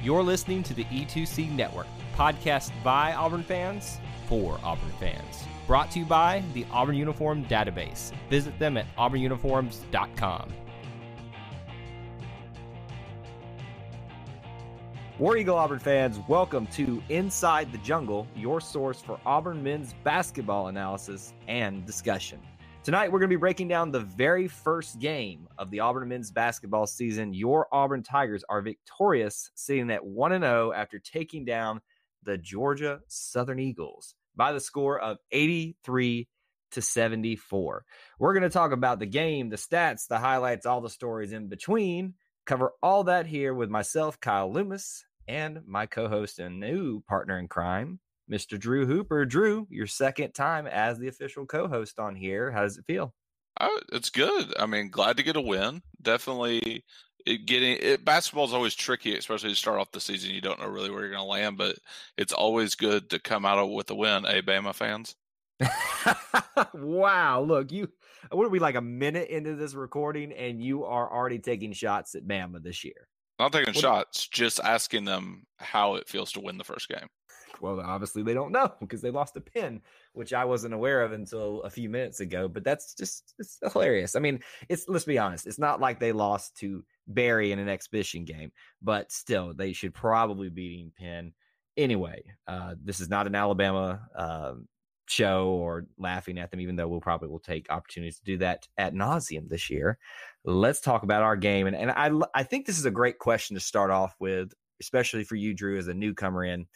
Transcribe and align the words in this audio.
You're 0.00 0.22
listening 0.22 0.62
to 0.62 0.74
the 0.74 0.84
E2C 0.84 1.50
Network, 1.50 1.88
podcast 2.14 2.70
by 2.84 3.14
Auburn 3.14 3.42
fans 3.42 3.98
for 4.28 4.60
Auburn 4.62 4.92
fans. 5.00 5.44
Brought 5.66 5.90
to 5.90 5.98
you 5.98 6.04
by 6.04 6.44
the 6.54 6.64
Auburn 6.70 6.94
Uniform 6.94 7.44
Database. 7.46 8.12
Visit 8.30 8.56
them 8.60 8.76
at 8.76 8.86
auburnuniforms.com. 8.96 10.52
War 15.18 15.36
Eagle 15.36 15.56
Auburn 15.56 15.80
fans, 15.80 16.20
welcome 16.28 16.68
to 16.68 17.02
Inside 17.08 17.72
the 17.72 17.78
Jungle, 17.78 18.28
your 18.36 18.60
source 18.60 19.02
for 19.02 19.18
Auburn 19.26 19.60
men's 19.64 19.94
basketball 20.04 20.68
analysis 20.68 21.32
and 21.48 21.84
discussion. 21.84 22.38
Tonight, 22.88 23.12
we're 23.12 23.18
going 23.18 23.28
to 23.28 23.36
be 23.36 23.38
breaking 23.38 23.68
down 23.68 23.90
the 23.90 24.00
very 24.00 24.48
first 24.48 24.98
game 24.98 25.46
of 25.58 25.70
the 25.70 25.80
Auburn 25.80 26.08
men's 26.08 26.30
basketball 26.30 26.86
season. 26.86 27.34
Your 27.34 27.68
Auburn 27.70 28.02
Tigers 28.02 28.44
are 28.48 28.62
victorious, 28.62 29.50
sitting 29.54 29.90
at 29.90 30.06
1 30.06 30.40
0 30.40 30.72
after 30.72 30.98
taking 30.98 31.44
down 31.44 31.82
the 32.22 32.38
Georgia 32.38 33.00
Southern 33.06 33.58
Eagles 33.58 34.14
by 34.34 34.52
the 34.52 34.60
score 34.60 34.98
of 34.98 35.18
83 35.32 36.28
to 36.70 36.80
74. 36.80 37.84
We're 38.18 38.32
going 38.32 38.42
to 38.44 38.48
talk 38.48 38.72
about 38.72 39.00
the 39.00 39.04
game, 39.04 39.50
the 39.50 39.56
stats, 39.56 40.06
the 40.08 40.18
highlights, 40.18 40.64
all 40.64 40.80
the 40.80 40.88
stories 40.88 41.34
in 41.34 41.48
between. 41.48 42.14
Cover 42.46 42.72
all 42.82 43.04
that 43.04 43.26
here 43.26 43.52
with 43.52 43.68
myself, 43.68 44.18
Kyle 44.18 44.50
Loomis, 44.50 45.04
and 45.28 45.60
my 45.66 45.84
co 45.84 46.08
host 46.08 46.38
and 46.38 46.58
new 46.58 47.02
partner 47.02 47.38
in 47.38 47.48
crime, 47.48 48.00
Mr. 48.30 48.58
Drew 48.58 48.86
Hooper. 48.86 49.24
Drew, 49.24 49.66
your 49.70 49.86
second 49.86 50.32
time 50.32 50.66
as 50.66 50.98
the 50.98 51.08
official 51.08 51.46
co 51.46 51.68
host 51.68 51.98
on 51.98 52.14
here. 52.14 52.50
How 52.50 52.62
does 52.62 52.78
it 52.78 52.84
feel? 52.86 53.14
Oh, 53.60 53.80
it's 53.92 54.10
good. 54.10 54.54
I 54.58 54.66
mean, 54.66 54.90
glad 54.90 55.16
to 55.16 55.22
get 55.22 55.36
a 55.36 55.40
win. 55.40 55.82
Definitely 56.00 56.84
it 57.28 57.46
getting 57.46 57.76
it, 57.80 58.04
basketball 58.04 58.46
is 58.46 58.52
always 58.52 58.74
tricky, 58.74 59.16
especially 59.16 59.50
to 59.50 59.56
start 59.56 59.78
off 59.78 59.92
the 59.92 60.00
season. 60.00 60.30
You 60.30 60.40
don't 60.40 60.60
know 60.60 60.68
really 60.68 60.90
where 60.90 61.00
you're 61.00 61.10
going 61.10 61.22
to 61.22 61.24
land, 61.24 61.58
but 61.58 61.76
it's 62.16 62.32
always 62.32 62.74
good 62.74 63.10
to 63.10 63.18
come 63.18 63.44
out 63.44 63.64
with 63.66 63.90
a 63.90 63.94
win. 63.94 64.24
A 64.24 64.42
Bama 64.42 64.74
fans. 64.74 65.14
wow! 66.74 67.40
Look, 67.40 67.72
you 67.72 67.88
what 68.30 68.44
are 68.44 68.50
we 68.50 68.60
like 68.60 68.76
a 68.76 68.80
minute 68.80 69.28
into 69.28 69.54
this 69.56 69.74
recording, 69.74 70.32
and 70.32 70.62
you 70.62 70.84
are 70.84 71.12
already 71.12 71.38
taking 71.38 71.72
shots 71.72 72.14
at 72.14 72.26
Bama 72.26 72.62
this 72.62 72.84
year? 72.84 73.08
Not 73.38 73.52
taking 73.52 73.74
what 73.74 73.80
shots, 73.80 74.26
just 74.26 74.60
asking 74.60 75.04
them 75.04 75.46
how 75.58 75.96
it 75.96 76.08
feels 76.08 76.32
to 76.32 76.40
win 76.40 76.58
the 76.58 76.64
first 76.64 76.88
game. 76.88 77.08
Well, 77.60 77.80
obviously 77.80 78.22
they 78.22 78.34
don't 78.34 78.52
know 78.52 78.72
because 78.80 79.00
they 79.00 79.10
lost 79.10 79.36
a 79.36 79.40
Penn, 79.40 79.80
which 80.12 80.32
I 80.32 80.44
wasn't 80.44 80.74
aware 80.74 81.02
of 81.02 81.12
until 81.12 81.62
a 81.62 81.70
few 81.70 81.88
minutes 81.88 82.20
ago. 82.20 82.48
But 82.48 82.64
that's 82.64 82.94
just 82.94 83.34
it's 83.38 83.58
hilarious. 83.72 84.16
I 84.16 84.20
mean, 84.20 84.40
it's 84.68 84.88
let's 84.88 85.04
be 85.04 85.18
honest, 85.18 85.46
it's 85.46 85.58
not 85.58 85.80
like 85.80 86.00
they 86.00 86.12
lost 86.12 86.56
to 86.58 86.84
Barry 87.06 87.52
in 87.52 87.58
an 87.58 87.68
exhibition 87.68 88.24
game, 88.24 88.52
but 88.82 89.10
still, 89.12 89.54
they 89.54 89.72
should 89.72 89.94
probably 89.94 90.48
be 90.48 90.68
beating 90.68 90.92
Penn 90.98 91.32
anyway. 91.76 92.22
Uh, 92.46 92.74
this 92.82 93.00
is 93.00 93.08
not 93.08 93.26
an 93.26 93.34
Alabama 93.34 94.00
uh, 94.14 94.54
show 95.06 95.48
or 95.48 95.86
laughing 95.98 96.38
at 96.38 96.50
them, 96.50 96.60
even 96.60 96.76
though 96.76 96.88
we'll 96.88 97.00
probably 97.00 97.28
will 97.28 97.38
take 97.38 97.70
opportunities 97.70 98.18
to 98.18 98.24
do 98.24 98.38
that 98.38 98.68
at 98.76 98.94
nauseum 98.94 99.48
this 99.48 99.70
year. 99.70 99.98
Let's 100.44 100.80
talk 100.80 101.02
about 101.02 101.22
our 101.22 101.36
game, 101.36 101.66
and 101.66 101.76
and 101.76 101.90
I 101.90 102.10
I 102.34 102.42
think 102.42 102.66
this 102.66 102.78
is 102.78 102.84
a 102.84 102.90
great 102.90 103.18
question 103.18 103.54
to 103.54 103.60
start 103.60 103.90
off 103.90 104.14
with, 104.18 104.52
especially 104.80 105.24
for 105.24 105.36
you, 105.36 105.54
Drew, 105.54 105.78
as 105.78 105.88
a 105.88 105.94
newcomer 105.94 106.44
in. 106.44 106.66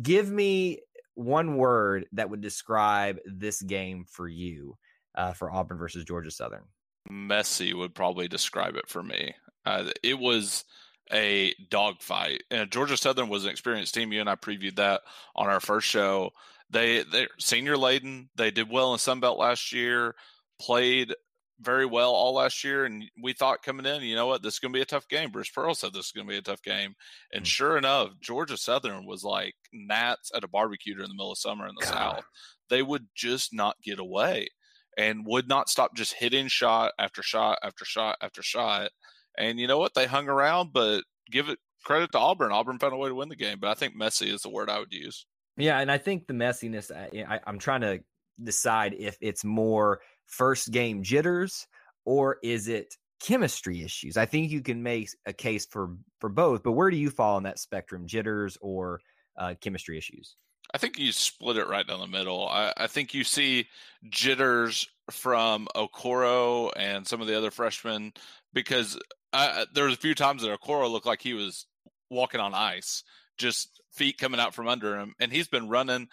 Give 0.00 0.30
me 0.30 0.80
one 1.14 1.56
word 1.56 2.06
that 2.12 2.30
would 2.30 2.40
describe 2.40 3.18
this 3.26 3.60
game 3.60 4.04
for 4.08 4.28
you 4.28 4.76
uh, 5.14 5.32
for 5.32 5.52
Auburn 5.52 5.78
versus 5.78 6.04
Georgia 6.04 6.30
Southern. 6.30 6.64
Messy 7.10 7.74
would 7.74 7.94
probably 7.94 8.28
describe 8.28 8.76
it 8.76 8.88
for 8.88 9.02
me. 9.02 9.34
Uh, 9.66 9.90
it 10.02 10.18
was 10.18 10.64
a 11.12 11.54
dogfight, 11.68 12.42
and 12.50 12.70
Georgia 12.70 12.96
Southern 12.96 13.28
was 13.28 13.44
an 13.44 13.50
experienced 13.50 13.94
team. 13.94 14.12
You 14.12 14.20
and 14.20 14.30
I 14.30 14.36
previewed 14.36 14.76
that 14.76 15.02
on 15.36 15.48
our 15.48 15.60
first 15.60 15.88
show. 15.88 16.30
They 16.70 17.02
they're 17.02 17.28
senior 17.38 17.76
laden. 17.76 18.30
They 18.36 18.50
did 18.50 18.70
well 18.70 18.92
in 18.92 18.98
Sun 18.98 19.20
Belt 19.20 19.38
last 19.38 19.72
year. 19.72 20.14
Played 20.60 21.14
very 21.62 21.86
well 21.86 22.12
all 22.12 22.34
last 22.34 22.64
year, 22.64 22.84
and 22.84 23.04
we 23.22 23.32
thought 23.32 23.62
coming 23.62 23.86
in, 23.86 24.02
you 24.02 24.14
know 24.14 24.26
what, 24.26 24.42
this 24.42 24.54
is 24.54 24.58
going 24.58 24.72
to 24.72 24.76
be 24.76 24.82
a 24.82 24.86
tough 24.86 25.08
game. 25.08 25.30
Bruce 25.30 25.50
Pearl 25.50 25.74
said 25.74 25.92
this 25.92 26.06
is 26.06 26.12
going 26.12 26.26
to 26.26 26.30
be 26.30 26.38
a 26.38 26.42
tough 26.42 26.62
game, 26.62 26.94
and 27.32 27.42
mm-hmm. 27.42 27.44
sure 27.44 27.76
enough, 27.76 28.10
Georgia 28.20 28.56
Southern 28.56 29.06
was 29.06 29.22
like 29.22 29.54
gnats 29.72 30.30
at 30.34 30.44
a 30.44 30.48
barbecue 30.48 30.94
during 30.94 31.08
the 31.08 31.14
middle 31.14 31.32
of 31.32 31.38
summer 31.38 31.66
in 31.66 31.74
the 31.78 31.86
God. 31.86 31.92
South. 31.92 32.24
They 32.70 32.82
would 32.82 33.06
just 33.14 33.54
not 33.54 33.76
get 33.82 33.98
away, 33.98 34.48
and 34.96 35.26
would 35.26 35.48
not 35.48 35.68
stop 35.68 35.94
just 35.94 36.14
hitting 36.14 36.48
shot 36.48 36.92
after 36.98 37.22
shot 37.22 37.58
after 37.62 37.84
shot 37.84 38.16
after 38.22 38.42
shot. 38.42 38.90
And 39.38 39.58
you 39.58 39.66
know 39.66 39.78
what, 39.78 39.94
they 39.94 40.06
hung 40.06 40.28
around, 40.28 40.72
but 40.72 41.04
give 41.30 41.48
it 41.48 41.58
credit 41.84 42.12
to 42.12 42.18
Auburn. 42.18 42.52
Auburn 42.52 42.78
found 42.78 42.92
a 42.92 42.96
way 42.96 43.08
to 43.08 43.14
win 43.14 43.28
the 43.28 43.36
game, 43.36 43.58
but 43.60 43.70
I 43.70 43.74
think 43.74 43.96
messy 43.96 44.30
is 44.30 44.42
the 44.42 44.50
word 44.50 44.70
I 44.70 44.78
would 44.78 44.92
use. 44.92 45.26
Yeah, 45.56 45.80
and 45.80 45.90
I 45.90 45.98
think 45.98 46.26
the 46.26 46.34
messiness. 46.34 46.90
I, 46.90 47.40
I'm 47.46 47.58
trying 47.58 47.82
to 47.82 48.00
decide 48.42 48.94
if 48.98 49.16
it's 49.20 49.44
more 49.44 50.00
first 50.32 50.70
game 50.70 51.02
jitters 51.02 51.66
or 52.04 52.38
is 52.42 52.68
it 52.68 52.96
chemistry 53.20 53.82
issues? 53.82 54.16
I 54.16 54.26
think 54.26 54.50
you 54.50 54.62
can 54.62 54.82
make 54.82 55.08
a 55.26 55.32
case 55.32 55.66
for 55.66 55.96
for 56.20 56.28
both, 56.28 56.62
but 56.62 56.72
where 56.72 56.90
do 56.90 56.96
you 56.96 57.10
fall 57.10 57.36
on 57.36 57.44
that 57.44 57.58
spectrum, 57.58 58.06
jitters 58.06 58.56
or 58.60 59.00
uh, 59.38 59.54
chemistry 59.60 59.98
issues? 59.98 60.36
I 60.74 60.78
think 60.78 60.98
you 60.98 61.12
split 61.12 61.58
it 61.58 61.68
right 61.68 61.86
down 61.86 62.00
the 62.00 62.06
middle. 62.06 62.48
I, 62.48 62.72
I 62.76 62.86
think 62.86 63.12
you 63.12 63.24
see 63.24 63.68
jitters 64.08 64.88
from 65.10 65.68
Okoro 65.76 66.72
and 66.76 67.06
some 67.06 67.20
of 67.20 67.26
the 67.26 67.36
other 67.36 67.50
freshmen 67.50 68.12
because 68.54 68.98
I, 69.32 69.66
there 69.74 69.84
was 69.84 69.94
a 69.94 70.00
few 70.00 70.14
times 70.14 70.42
that 70.42 70.60
Okoro 70.60 70.90
looked 70.90 71.06
like 71.06 71.20
he 71.20 71.34
was 71.34 71.66
walking 72.10 72.40
on 72.40 72.54
ice 72.54 73.02
just 73.42 73.82
feet 73.92 74.16
coming 74.16 74.40
out 74.40 74.54
from 74.54 74.68
under 74.68 74.98
him. 74.98 75.14
And 75.20 75.30
he's 75.30 75.48
been 75.48 75.68
running, 75.68 76.08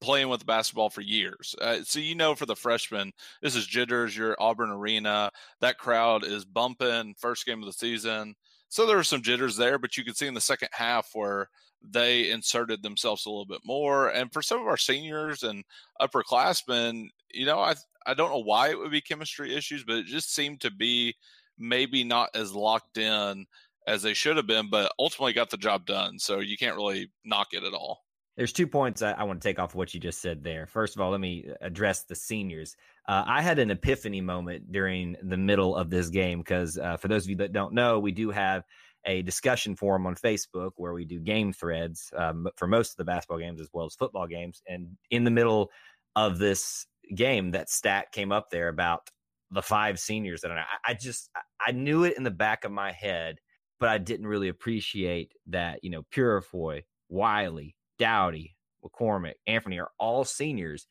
playing 0.00 0.28
with 0.28 0.46
basketball 0.46 0.90
for 0.90 1.00
years. 1.00 1.54
Uh, 1.60 1.78
so, 1.82 1.98
you 1.98 2.14
know, 2.14 2.34
for 2.34 2.46
the 2.46 2.54
freshman, 2.54 3.12
this 3.42 3.56
is 3.56 3.66
jitters, 3.66 4.16
your 4.16 4.36
Auburn 4.38 4.70
Arena. 4.70 5.30
That 5.60 5.78
crowd 5.78 6.24
is 6.24 6.44
bumping, 6.44 7.14
first 7.18 7.46
game 7.46 7.60
of 7.60 7.66
the 7.66 7.72
season. 7.72 8.34
So 8.68 8.86
there 8.86 8.96
were 8.96 9.04
some 9.04 9.22
jitters 9.22 9.56
there, 9.56 9.78
but 9.78 9.96
you 9.96 10.04
could 10.04 10.16
see 10.16 10.26
in 10.26 10.34
the 10.34 10.40
second 10.40 10.68
half 10.72 11.10
where 11.12 11.48
they 11.82 12.30
inserted 12.30 12.82
themselves 12.82 13.26
a 13.26 13.30
little 13.30 13.46
bit 13.46 13.60
more. 13.64 14.08
And 14.08 14.32
for 14.32 14.42
some 14.42 14.60
of 14.60 14.66
our 14.66 14.76
seniors 14.76 15.42
and 15.42 15.64
upperclassmen, 16.00 17.08
you 17.32 17.46
know, 17.46 17.58
I 17.58 17.74
I 18.06 18.14
don't 18.14 18.30
know 18.30 18.42
why 18.42 18.70
it 18.70 18.78
would 18.78 18.90
be 18.90 19.00
chemistry 19.00 19.54
issues, 19.54 19.84
but 19.84 19.96
it 19.96 20.06
just 20.06 20.34
seemed 20.34 20.60
to 20.62 20.70
be 20.70 21.14
maybe 21.58 22.04
not 22.04 22.30
as 22.34 22.52
locked 22.52 22.98
in 22.98 23.46
as 23.86 24.02
they 24.02 24.14
should 24.14 24.36
have 24.36 24.46
been, 24.46 24.70
but 24.70 24.92
ultimately 24.98 25.32
got 25.32 25.50
the 25.50 25.56
job 25.56 25.86
done. 25.86 26.18
So 26.18 26.40
you 26.40 26.56
can't 26.56 26.76
really 26.76 27.10
knock 27.24 27.48
it 27.52 27.64
at 27.64 27.74
all. 27.74 28.00
There's 28.36 28.52
two 28.52 28.66
points 28.66 29.00
I, 29.00 29.12
I 29.12 29.24
want 29.24 29.40
to 29.40 29.48
take 29.48 29.60
off 29.60 29.74
what 29.74 29.94
you 29.94 30.00
just 30.00 30.20
said 30.20 30.42
there. 30.42 30.66
First 30.66 30.96
of 30.96 31.00
all, 31.00 31.10
let 31.10 31.20
me 31.20 31.48
address 31.60 32.04
the 32.04 32.16
seniors. 32.16 32.74
Uh, 33.06 33.22
I 33.26 33.42
had 33.42 33.58
an 33.58 33.70
epiphany 33.70 34.20
moment 34.20 34.72
during 34.72 35.16
the 35.22 35.36
middle 35.36 35.76
of 35.76 35.88
this 35.90 36.08
game 36.08 36.40
because, 36.40 36.76
uh, 36.76 36.96
for 36.96 37.08
those 37.08 37.24
of 37.24 37.30
you 37.30 37.36
that 37.36 37.52
don't 37.52 37.74
know, 37.74 38.00
we 38.00 38.10
do 38.10 38.30
have 38.30 38.64
a 39.06 39.22
discussion 39.22 39.76
forum 39.76 40.06
on 40.06 40.16
Facebook 40.16 40.70
where 40.76 40.94
we 40.94 41.04
do 41.04 41.20
game 41.20 41.52
threads 41.52 42.10
um, 42.16 42.48
for 42.56 42.66
most 42.66 42.92
of 42.92 42.96
the 42.96 43.04
basketball 43.04 43.38
games 43.38 43.60
as 43.60 43.68
well 43.72 43.86
as 43.86 43.94
football 43.94 44.26
games. 44.26 44.62
And 44.66 44.96
in 45.10 45.24
the 45.24 45.30
middle 45.30 45.70
of 46.16 46.38
this 46.38 46.86
game, 47.14 47.52
that 47.52 47.70
stat 47.70 48.10
came 48.12 48.32
up 48.32 48.50
there 48.50 48.68
about 48.68 49.10
the 49.50 49.62
five 49.62 50.00
seniors 50.00 50.40
that 50.40 50.50
I, 50.50 50.64
I 50.86 50.94
just 50.94 51.30
I 51.64 51.72
knew 51.72 52.04
it 52.04 52.16
in 52.16 52.24
the 52.24 52.30
back 52.30 52.64
of 52.64 52.72
my 52.72 52.90
head 52.90 53.36
but 53.80 53.88
I 53.88 53.98
didn't 53.98 54.26
really 54.26 54.48
appreciate 54.48 55.32
that, 55.48 55.82
you 55.82 55.90
know, 55.90 56.04
Purifoy, 56.14 56.82
Wiley, 57.08 57.76
Doughty, 57.98 58.56
McCormick, 58.84 59.34
Anthony 59.46 59.78
are 59.78 59.90
all 59.98 60.24
seniors. 60.24 60.86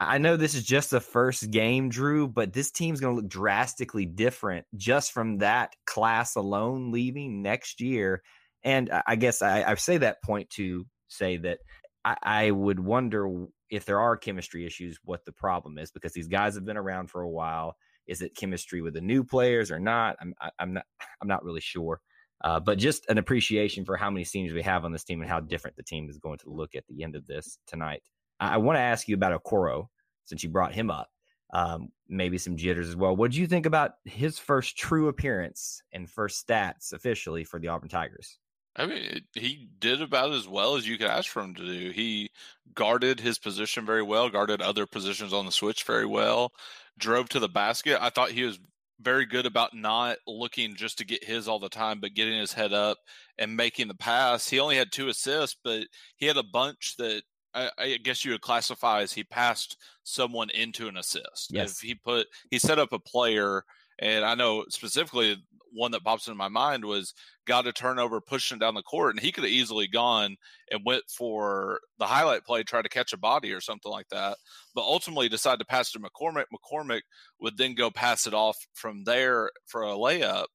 I 0.00 0.18
know 0.18 0.36
this 0.36 0.54
is 0.54 0.64
just 0.64 0.90
the 0.90 1.00
first 1.00 1.50
game, 1.50 1.88
Drew, 1.88 2.28
but 2.28 2.52
this 2.52 2.70
team's 2.70 3.00
going 3.00 3.16
to 3.16 3.20
look 3.20 3.30
drastically 3.30 4.06
different 4.06 4.66
just 4.76 5.12
from 5.12 5.38
that 5.38 5.72
class 5.86 6.36
alone 6.36 6.92
leaving 6.92 7.42
next 7.42 7.80
year. 7.80 8.22
And 8.62 8.90
I 9.06 9.16
guess 9.16 9.42
I, 9.42 9.64
I 9.64 9.74
say 9.74 9.98
that 9.98 10.22
point 10.22 10.50
to 10.50 10.86
say 11.08 11.36
that 11.38 11.58
I, 12.04 12.16
I 12.22 12.50
would 12.50 12.80
wonder 12.80 13.46
if 13.70 13.84
there 13.84 14.00
are 14.00 14.16
chemistry 14.16 14.64
issues, 14.64 14.98
what 15.04 15.24
the 15.24 15.32
problem 15.32 15.78
is, 15.78 15.90
because 15.90 16.12
these 16.12 16.28
guys 16.28 16.54
have 16.54 16.64
been 16.64 16.76
around 16.76 17.10
for 17.10 17.20
a 17.20 17.28
while. 17.28 17.76
Is 18.08 18.22
it 18.22 18.34
chemistry 18.34 18.82
with 18.82 18.94
the 18.94 19.00
new 19.00 19.22
players 19.22 19.70
or 19.70 19.78
not? 19.78 20.16
I'm 20.20 20.34
I'm 20.58 20.72
not 20.72 20.86
I'm 21.22 21.28
not 21.28 21.44
really 21.44 21.60
sure. 21.60 22.00
Uh, 22.44 22.60
but 22.60 22.78
just 22.78 23.04
an 23.08 23.18
appreciation 23.18 23.84
for 23.84 23.96
how 23.96 24.10
many 24.10 24.24
seniors 24.24 24.54
we 24.54 24.62
have 24.62 24.84
on 24.84 24.92
this 24.92 25.02
team 25.02 25.20
and 25.20 25.28
how 25.28 25.40
different 25.40 25.76
the 25.76 25.82
team 25.82 26.08
is 26.08 26.18
going 26.18 26.38
to 26.38 26.50
look 26.50 26.76
at 26.76 26.84
the 26.88 27.02
end 27.02 27.16
of 27.16 27.26
this 27.26 27.58
tonight. 27.66 28.02
I, 28.38 28.54
I 28.54 28.56
want 28.58 28.76
to 28.76 28.80
ask 28.80 29.08
you 29.08 29.14
about 29.14 29.42
Okoro 29.42 29.88
since 30.24 30.42
you 30.42 30.48
brought 30.48 30.74
him 30.74 30.90
up. 30.90 31.08
Um, 31.52 31.88
maybe 32.08 32.36
some 32.36 32.56
jitters 32.56 32.88
as 32.88 32.96
well. 32.96 33.16
What 33.16 33.32
do 33.32 33.40
you 33.40 33.46
think 33.46 33.66
about 33.66 33.92
his 34.04 34.38
first 34.38 34.76
true 34.76 35.08
appearance 35.08 35.82
and 35.92 36.08
first 36.08 36.46
stats 36.46 36.92
officially 36.92 37.42
for 37.42 37.58
the 37.58 37.68
Auburn 37.68 37.88
Tigers? 37.88 38.38
I 38.78 38.86
mean, 38.86 39.20
he 39.34 39.68
did 39.80 40.00
about 40.00 40.32
as 40.32 40.46
well 40.46 40.76
as 40.76 40.86
you 40.86 40.96
could 40.98 41.08
ask 41.08 41.28
for 41.28 41.42
him 41.42 41.54
to 41.56 41.66
do. 41.66 41.90
He 41.90 42.30
guarded 42.74 43.18
his 43.18 43.38
position 43.38 43.84
very 43.84 44.02
well, 44.02 44.30
guarded 44.30 44.62
other 44.62 44.86
positions 44.86 45.32
on 45.32 45.46
the 45.46 45.52
switch 45.52 45.82
very 45.82 46.06
well, 46.06 46.52
drove 46.96 47.28
to 47.30 47.40
the 47.40 47.48
basket. 47.48 47.98
I 48.00 48.10
thought 48.10 48.30
he 48.30 48.44
was 48.44 48.60
very 49.00 49.26
good 49.26 49.46
about 49.46 49.74
not 49.74 50.18
looking 50.26 50.76
just 50.76 50.98
to 50.98 51.04
get 51.04 51.24
his 51.24 51.48
all 51.48 51.58
the 51.58 51.68
time, 51.68 52.00
but 52.00 52.14
getting 52.14 52.38
his 52.38 52.52
head 52.52 52.72
up 52.72 52.98
and 53.36 53.56
making 53.56 53.88
the 53.88 53.94
pass. 53.94 54.48
He 54.48 54.60
only 54.60 54.76
had 54.76 54.92
two 54.92 55.08
assists, 55.08 55.56
but 55.62 55.86
he 56.16 56.26
had 56.26 56.36
a 56.36 56.42
bunch 56.42 56.94
that 56.98 57.22
I, 57.54 57.70
I 57.78 57.96
guess 58.02 58.24
you 58.24 58.32
would 58.32 58.40
classify 58.40 59.00
as 59.00 59.12
he 59.12 59.24
passed 59.24 59.76
someone 60.04 60.50
into 60.50 60.88
an 60.88 60.96
assist. 60.96 61.48
Yes. 61.50 61.72
If 61.72 61.78
he 61.80 61.94
put 61.94 62.26
he 62.50 62.58
set 62.58 62.78
up 62.78 62.92
a 62.92 62.98
player, 62.98 63.64
and 63.98 64.24
I 64.24 64.34
know 64.34 64.64
specifically 64.68 65.36
one 65.72 65.92
that 65.92 66.04
pops 66.04 66.26
into 66.26 66.36
my 66.36 66.48
mind 66.48 66.84
was 66.84 67.14
got 67.46 67.66
a 67.66 67.72
turnover 67.72 68.20
pushing 68.20 68.58
down 68.58 68.74
the 68.74 68.82
court, 68.82 69.14
and 69.14 69.22
he 69.22 69.32
could 69.32 69.44
have 69.44 69.52
easily 69.52 69.86
gone 69.86 70.36
and 70.70 70.80
went 70.84 71.04
for 71.08 71.80
the 71.98 72.06
highlight 72.06 72.44
play, 72.44 72.62
try 72.62 72.82
to 72.82 72.88
catch 72.88 73.12
a 73.12 73.18
body 73.18 73.52
or 73.52 73.60
something 73.60 73.90
like 73.90 74.08
that. 74.10 74.36
But 74.74 74.82
ultimately 74.82 75.28
decided 75.28 75.58
to 75.60 75.66
pass 75.66 75.90
to 75.92 76.00
McCormick. 76.00 76.44
McCormick 76.52 77.02
would 77.40 77.56
then 77.56 77.74
go 77.74 77.90
pass 77.90 78.26
it 78.26 78.34
off 78.34 78.56
from 78.74 79.04
there 79.04 79.50
for 79.66 79.82
a 79.82 79.92
layup. 79.92 80.46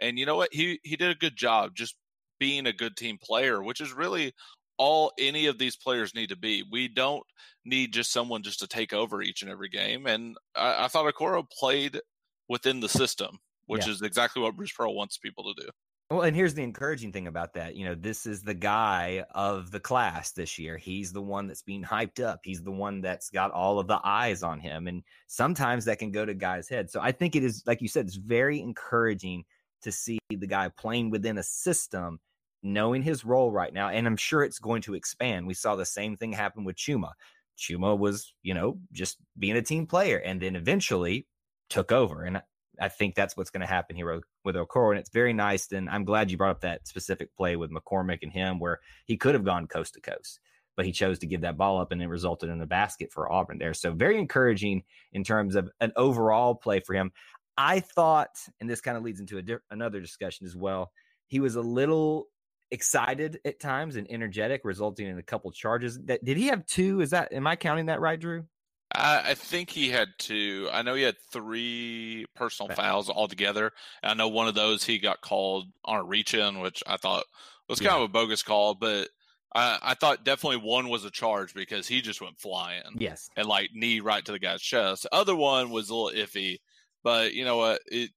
And 0.00 0.18
you 0.18 0.26
know 0.26 0.36
what? 0.36 0.50
He 0.52 0.80
he 0.82 0.96
did 0.96 1.10
a 1.10 1.18
good 1.18 1.36
job 1.36 1.72
just 1.74 1.96
being 2.38 2.66
a 2.66 2.72
good 2.72 2.96
team 2.96 3.18
player, 3.22 3.62
which 3.62 3.80
is 3.80 3.92
really 3.92 4.32
all 4.78 5.12
any 5.18 5.46
of 5.46 5.58
these 5.58 5.76
players 5.76 6.14
need 6.14 6.30
to 6.30 6.36
be. 6.36 6.64
We 6.70 6.88
don't 6.88 7.22
need 7.64 7.92
just 7.92 8.12
someone 8.12 8.42
just 8.42 8.58
to 8.60 8.66
take 8.66 8.92
over 8.92 9.22
each 9.22 9.42
and 9.42 9.50
every 9.50 9.68
game. 9.68 10.06
And 10.06 10.36
I, 10.56 10.84
I 10.84 10.88
thought 10.88 11.12
Okoro 11.12 11.48
played 11.50 12.00
within 12.48 12.80
the 12.80 12.88
system, 12.88 13.38
which 13.72 13.86
yeah. 13.86 13.92
is 13.92 14.02
exactly 14.02 14.42
what 14.42 14.54
Bruce 14.54 14.72
Pearl 14.72 14.94
wants 14.94 15.16
people 15.16 15.54
to 15.54 15.62
do. 15.62 15.68
Well, 16.10 16.20
and 16.20 16.36
here's 16.36 16.52
the 16.52 16.62
encouraging 16.62 17.10
thing 17.10 17.26
about 17.26 17.54
that. 17.54 17.74
You 17.74 17.86
know, 17.86 17.94
this 17.94 18.26
is 18.26 18.42
the 18.42 18.52
guy 18.52 19.24
of 19.34 19.70
the 19.70 19.80
class 19.80 20.32
this 20.32 20.58
year. 20.58 20.76
He's 20.76 21.10
the 21.10 21.22
one 21.22 21.46
that's 21.46 21.62
being 21.62 21.82
hyped 21.82 22.22
up. 22.22 22.40
He's 22.44 22.62
the 22.62 22.70
one 22.70 23.00
that's 23.00 23.30
got 23.30 23.50
all 23.50 23.78
of 23.78 23.86
the 23.86 23.98
eyes 24.04 24.42
on 24.42 24.60
him. 24.60 24.88
And 24.88 25.04
sometimes 25.26 25.86
that 25.86 25.98
can 25.98 26.10
go 26.10 26.26
to 26.26 26.34
guys' 26.34 26.68
heads. 26.68 26.92
So 26.92 27.00
I 27.00 27.12
think 27.12 27.34
it 27.34 27.42
is, 27.42 27.62
like 27.66 27.80
you 27.80 27.88
said, 27.88 28.04
it's 28.04 28.16
very 28.16 28.60
encouraging 28.60 29.44
to 29.84 29.90
see 29.90 30.18
the 30.28 30.46
guy 30.46 30.68
playing 30.68 31.08
within 31.08 31.38
a 31.38 31.42
system, 31.42 32.20
knowing 32.62 33.00
his 33.00 33.24
role 33.24 33.50
right 33.50 33.72
now. 33.72 33.88
And 33.88 34.06
I'm 34.06 34.18
sure 34.18 34.44
it's 34.44 34.58
going 34.58 34.82
to 34.82 34.94
expand. 34.94 35.46
We 35.46 35.54
saw 35.54 35.76
the 35.76 35.86
same 35.86 36.18
thing 36.18 36.34
happen 36.34 36.64
with 36.64 36.76
Chuma. 36.76 37.12
Chuma 37.56 37.98
was, 37.98 38.34
you 38.42 38.52
know, 38.52 38.78
just 38.92 39.16
being 39.38 39.56
a 39.56 39.62
team 39.62 39.86
player 39.86 40.18
and 40.18 40.42
then 40.42 40.56
eventually 40.56 41.26
took 41.70 41.90
over. 41.90 42.22
And 42.22 42.42
I 42.82 42.88
think 42.88 43.14
that's 43.14 43.36
what's 43.36 43.50
going 43.50 43.60
to 43.60 43.66
happen 43.66 43.94
here 43.94 44.20
with 44.44 44.56
Okoro. 44.56 44.90
And 44.90 44.98
it's 44.98 45.10
very 45.10 45.32
nice. 45.32 45.70
And 45.70 45.88
I'm 45.88 46.04
glad 46.04 46.32
you 46.32 46.36
brought 46.36 46.50
up 46.50 46.60
that 46.62 46.88
specific 46.88 47.32
play 47.36 47.54
with 47.54 47.70
McCormick 47.70 48.18
and 48.22 48.32
him 48.32 48.58
where 48.58 48.80
he 49.06 49.16
could 49.16 49.34
have 49.34 49.44
gone 49.44 49.68
coast 49.68 49.94
to 49.94 50.00
coast, 50.00 50.40
but 50.76 50.84
he 50.84 50.90
chose 50.90 51.20
to 51.20 51.28
give 51.28 51.42
that 51.42 51.56
ball 51.56 51.80
up 51.80 51.92
and 51.92 52.02
it 52.02 52.08
resulted 52.08 52.50
in 52.50 52.60
a 52.60 52.66
basket 52.66 53.12
for 53.12 53.30
Auburn 53.30 53.58
there. 53.58 53.72
So 53.72 53.92
very 53.92 54.18
encouraging 54.18 54.82
in 55.12 55.22
terms 55.22 55.54
of 55.54 55.70
an 55.80 55.92
overall 55.94 56.56
play 56.56 56.80
for 56.80 56.94
him. 56.94 57.12
I 57.56 57.78
thought, 57.78 58.36
and 58.60 58.68
this 58.68 58.80
kind 58.80 58.96
of 58.96 59.04
leads 59.04 59.20
into 59.20 59.40
di- 59.42 59.58
another 59.70 60.00
discussion 60.00 60.44
as 60.44 60.56
well, 60.56 60.90
he 61.28 61.38
was 61.38 61.54
a 61.54 61.60
little 61.60 62.26
excited 62.72 63.38
at 63.44 63.60
times 63.60 63.94
and 63.94 64.10
energetic, 64.10 64.62
resulting 64.64 65.06
in 65.06 65.18
a 65.18 65.22
couple 65.22 65.52
charges. 65.52 66.00
That 66.06 66.24
did 66.24 66.36
he 66.36 66.48
have 66.48 66.66
two? 66.66 67.00
Is 67.00 67.10
that 67.10 67.32
am 67.32 67.46
I 67.46 67.54
counting 67.54 67.86
that 67.86 68.00
right, 68.00 68.18
Drew? 68.18 68.44
I, 68.94 69.30
I 69.30 69.34
think 69.34 69.70
he 69.70 69.90
had 69.90 70.08
two. 70.18 70.68
I 70.72 70.82
know 70.82 70.94
he 70.94 71.02
had 71.02 71.16
three 71.32 72.26
personal 72.34 72.74
fouls 72.74 73.08
altogether. 73.08 73.72
I 74.02 74.14
know 74.14 74.28
one 74.28 74.48
of 74.48 74.54
those 74.54 74.84
he 74.84 74.98
got 74.98 75.20
called 75.20 75.66
on 75.84 76.00
a 76.00 76.04
reach 76.04 76.34
in, 76.34 76.60
which 76.60 76.82
I 76.86 76.96
thought 76.96 77.24
was 77.68 77.80
kind 77.80 77.92
yeah. 77.92 77.96
of 77.98 78.02
a 78.02 78.12
bogus 78.12 78.42
call, 78.42 78.74
but 78.74 79.08
I, 79.54 79.78
I, 79.82 79.94
thought 79.94 80.24
definitely 80.24 80.68
one 80.68 80.88
was 80.88 81.04
a 81.04 81.10
charge 81.10 81.54
because 81.54 81.86
he 81.86 82.00
just 82.00 82.20
went 82.20 82.38
flying. 82.38 82.82
Yes. 82.96 83.28
And 83.36 83.46
like 83.46 83.70
knee 83.74 84.00
right 84.00 84.24
to 84.24 84.32
the 84.32 84.38
guy's 84.38 84.62
chest. 84.62 85.04
The 85.04 85.14
other 85.14 85.36
one 85.36 85.70
was 85.70 85.90
a 85.90 85.94
little 85.94 86.18
iffy, 86.18 86.58
but 87.02 87.34
you 87.34 87.44
know 87.44 87.56
what? 87.56 87.80
It 87.86 88.10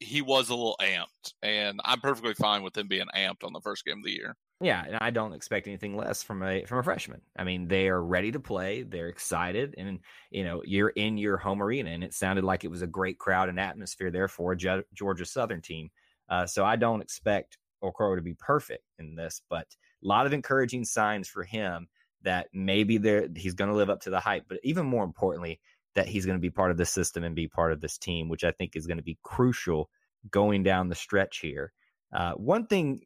he 0.00 0.20
was 0.20 0.48
a 0.48 0.54
little 0.54 0.76
amped, 0.80 1.34
and 1.42 1.80
I'm 1.84 2.00
perfectly 2.00 2.34
fine 2.34 2.62
with 2.62 2.76
him 2.76 2.88
being 2.88 3.06
amped 3.16 3.44
on 3.44 3.52
the 3.52 3.60
first 3.60 3.84
game 3.84 3.98
of 3.98 4.04
the 4.04 4.10
year. 4.10 4.36
Yeah, 4.62 4.82
and 4.86 4.96
I 5.02 5.10
don't 5.10 5.34
expect 5.34 5.66
anything 5.66 5.96
less 5.96 6.22
from 6.22 6.42
a 6.42 6.64
from 6.64 6.78
a 6.78 6.82
freshman. 6.82 7.20
I 7.36 7.44
mean, 7.44 7.68
they 7.68 7.88
are 7.88 8.02
ready 8.02 8.32
to 8.32 8.40
play. 8.40 8.84
They're 8.84 9.08
excited, 9.08 9.74
and 9.76 10.00
you 10.30 10.44
know, 10.44 10.62
you're 10.64 10.88
in 10.90 11.18
your 11.18 11.36
home 11.36 11.62
arena, 11.62 11.90
and 11.90 12.02
it 12.02 12.14
sounded 12.14 12.42
like 12.42 12.64
it 12.64 12.70
was 12.70 12.80
a 12.80 12.86
great 12.86 13.18
crowd 13.18 13.50
and 13.50 13.60
atmosphere 13.60 14.10
there 14.10 14.28
for 14.28 14.52
a 14.52 14.82
Georgia 14.94 15.26
Southern 15.26 15.60
team. 15.60 15.90
Uh, 16.30 16.46
so 16.46 16.64
I 16.64 16.76
don't 16.76 17.02
expect 17.02 17.58
Okoro 17.84 18.16
to 18.16 18.22
be 18.22 18.34
perfect 18.34 18.82
in 18.98 19.14
this, 19.14 19.42
but 19.50 19.66
a 20.02 20.06
lot 20.06 20.24
of 20.24 20.32
encouraging 20.32 20.84
signs 20.86 21.28
for 21.28 21.44
him 21.44 21.86
that 22.22 22.48
maybe 22.54 22.96
there 22.96 23.28
he's 23.36 23.54
going 23.54 23.70
to 23.70 23.76
live 23.76 23.90
up 23.90 24.00
to 24.02 24.10
the 24.10 24.20
hype. 24.20 24.44
But 24.48 24.60
even 24.64 24.86
more 24.86 25.04
importantly, 25.04 25.60
that 25.94 26.08
he's 26.08 26.24
going 26.24 26.38
to 26.38 26.42
be 26.42 26.50
part 26.50 26.70
of 26.70 26.78
the 26.78 26.86
system 26.86 27.24
and 27.24 27.36
be 27.36 27.46
part 27.46 27.72
of 27.72 27.82
this 27.82 27.98
team, 27.98 28.30
which 28.30 28.42
I 28.42 28.52
think 28.52 28.74
is 28.74 28.86
going 28.86 28.96
to 28.98 29.02
be 29.02 29.18
crucial 29.22 29.90
going 30.30 30.62
down 30.62 30.88
the 30.88 30.94
stretch 30.94 31.40
here. 31.40 31.72
Uh, 32.10 32.32
one 32.32 32.66
thing 32.66 33.02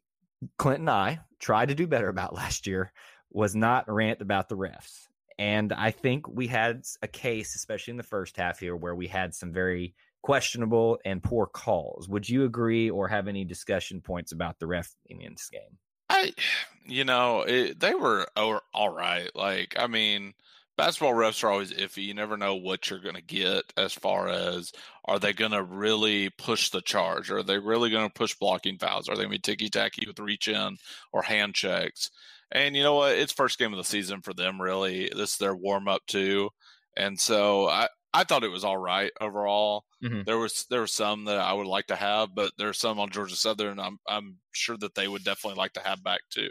Clint 0.57 0.79
and 0.79 0.89
I 0.89 1.19
tried 1.39 1.69
to 1.69 1.75
do 1.75 1.87
better 1.87 2.09
about 2.09 2.33
last 2.41 2.67
year 2.67 2.91
was 3.31 3.55
not 3.55 3.91
rant 3.91 4.21
about 4.21 4.49
the 4.49 4.57
refs. 4.57 5.07
And 5.39 5.73
I 5.73 5.91
think 5.91 6.27
we 6.27 6.47
had 6.47 6.83
a 7.01 7.07
case, 7.07 7.55
especially 7.55 7.91
in 7.91 7.97
the 7.97 8.03
first 8.03 8.37
half 8.37 8.59
here, 8.59 8.75
where 8.75 8.95
we 8.95 9.07
had 9.07 9.33
some 9.33 9.51
very 9.51 9.95
questionable 10.21 10.99
and 11.03 11.23
poor 11.23 11.47
calls. 11.47 12.07
Would 12.09 12.29
you 12.29 12.45
agree 12.45 12.89
or 12.89 13.07
have 13.07 13.27
any 13.27 13.43
discussion 13.43 14.01
points 14.01 14.31
about 14.31 14.59
the 14.59 14.67
ref 14.67 14.93
in 15.07 15.17
this 15.19 15.49
game? 15.49 15.77
I, 16.09 16.33
you 16.85 17.05
know, 17.05 17.41
it, 17.41 17.79
they 17.79 17.93
oh, 17.93 18.47
were 18.47 18.61
all 18.73 18.89
right. 18.89 19.29
Like, 19.35 19.75
I 19.79 19.87
mean, 19.87 20.33
basketball 20.81 21.13
refs 21.13 21.43
are 21.43 21.51
always 21.51 21.71
iffy. 21.71 22.05
You 22.05 22.15
never 22.15 22.37
know 22.37 22.55
what 22.55 22.89
you're 22.89 22.97
going 22.97 23.13
to 23.13 23.21
get 23.21 23.61
as 23.77 23.93
far 23.93 24.27
as 24.29 24.71
are 25.05 25.19
they 25.19 25.31
going 25.31 25.51
to 25.51 25.61
really 25.61 26.31
push 26.31 26.71
the 26.71 26.81
charge? 26.81 27.29
Are 27.29 27.43
they 27.43 27.59
really 27.59 27.91
going 27.91 28.07
to 28.07 28.13
push 28.13 28.33
blocking 28.33 28.79
fouls? 28.79 29.07
Are 29.07 29.11
they 29.15 29.21
going 29.21 29.29
to 29.29 29.37
be 29.37 29.39
ticky 29.39 29.69
tacky 29.69 30.07
with 30.07 30.17
reach 30.17 30.47
in 30.47 30.77
or 31.13 31.21
hand 31.21 31.53
checks? 31.53 32.09
And 32.51 32.75
you 32.75 32.81
know 32.81 32.95
what? 32.95 33.11
It's 33.11 33.31
first 33.31 33.59
game 33.59 33.71
of 33.71 33.77
the 33.77 33.83
season 33.83 34.21
for 34.21 34.33
them. 34.33 34.59
Really, 34.59 35.11
this 35.15 35.33
is 35.33 35.37
their 35.37 35.55
warm 35.55 35.87
up 35.87 36.01
too. 36.07 36.49
And 36.97 37.19
so 37.19 37.69
I, 37.69 37.87
I 38.11 38.23
thought 38.23 38.43
it 38.43 38.49
was 38.49 38.63
all 38.63 38.77
right 38.77 39.11
overall. 39.21 39.85
Mm-hmm. 40.03 40.21
There 40.25 40.39
was 40.39 40.65
there 40.71 40.79
were 40.79 40.87
some 40.87 41.25
that 41.25 41.37
I 41.37 41.53
would 41.53 41.67
like 41.67 41.87
to 41.87 41.95
have, 41.95 42.29
but 42.33 42.53
there's 42.57 42.79
some 42.79 42.99
on 42.99 43.11
Georgia 43.11 43.35
Southern. 43.35 43.79
I'm 43.79 43.99
I'm 44.09 44.37
sure 44.51 44.77
that 44.77 44.95
they 44.95 45.07
would 45.07 45.23
definitely 45.23 45.59
like 45.59 45.73
to 45.73 45.81
have 45.81 46.03
back 46.03 46.21
too. 46.31 46.49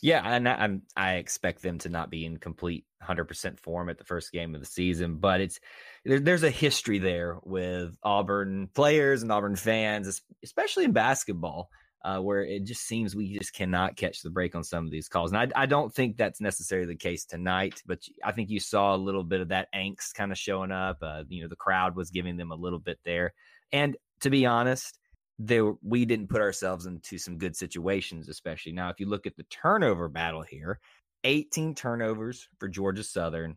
Yeah, 0.00 0.22
and 0.24 0.48
I, 0.48 0.54
I'm 0.54 0.82
I 0.96 1.14
expect 1.16 1.60
them 1.60 1.76
to 1.80 1.90
not 1.90 2.08
be 2.08 2.24
in 2.24 2.38
complete 2.38 2.86
100% 3.02 3.58
form 3.58 3.88
at 3.88 3.98
the 3.98 4.04
first 4.04 4.32
game 4.32 4.54
of 4.54 4.60
the 4.60 4.66
season, 4.66 5.16
but 5.16 5.40
it's 5.40 5.60
there, 6.04 6.20
there's 6.20 6.42
a 6.42 6.50
history 6.50 6.98
there 6.98 7.38
with 7.42 7.96
Auburn 8.02 8.68
players 8.74 9.22
and 9.22 9.32
Auburn 9.32 9.56
fans, 9.56 10.22
especially 10.42 10.84
in 10.84 10.92
basketball, 10.92 11.70
uh, 12.04 12.18
where 12.18 12.44
it 12.44 12.64
just 12.64 12.86
seems 12.86 13.14
we 13.14 13.38
just 13.38 13.52
cannot 13.52 13.96
catch 13.96 14.22
the 14.22 14.30
break 14.30 14.54
on 14.54 14.64
some 14.64 14.84
of 14.84 14.90
these 14.90 15.08
calls. 15.08 15.32
And 15.32 15.38
I, 15.38 15.62
I 15.62 15.66
don't 15.66 15.92
think 15.92 16.16
that's 16.16 16.40
necessarily 16.40 16.86
the 16.86 16.96
case 16.96 17.24
tonight, 17.24 17.82
but 17.86 18.00
I 18.24 18.32
think 18.32 18.50
you 18.50 18.60
saw 18.60 18.94
a 18.94 18.96
little 18.96 19.24
bit 19.24 19.40
of 19.40 19.48
that 19.48 19.68
angst 19.74 20.14
kind 20.14 20.32
of 20.32 20.38
showing 20.38 20.72
up. 20.72 20.98
Uh, 21.02 21.24
you 21.28 21.42
know, 21.42 21.48
the 21.48 21.56
crowd 21.56 21.96
was 21.96 22.10
giving 22.10 22.36
them 22.36 22.52
a 22.52 22.56
little 22.56 22.78
bit 22.78 22.98
there, 23.04 23.34
and 23.72 23.96
to 24.20 24.30
be 24.30 24.46
honest 24.46 24.98
there 25.42 25.72
we 25.82 26.04
didn't 26.04 26.28
put 26.28 26.42
ourselves 26.42 26.84
into 26.84 27.16
some 27.16 27.38
good 27.38 27.56
situations, 27.56 28.28
especially 28.28 28.72
now. 28.72 28.90
If 28.90 29.00
you 29.00 29.08
look 29.08 29.26
at 29.26 29.36
the 29.36 29.44
turnover 29.44 30.08
battle 30.08 30.42
here, 30.42 30.78
18 31.24 31.74
turnovers 31.74 32.48
for 32.58 32.68
Georgia 32.68 33.04
Southern, 33.04 33.56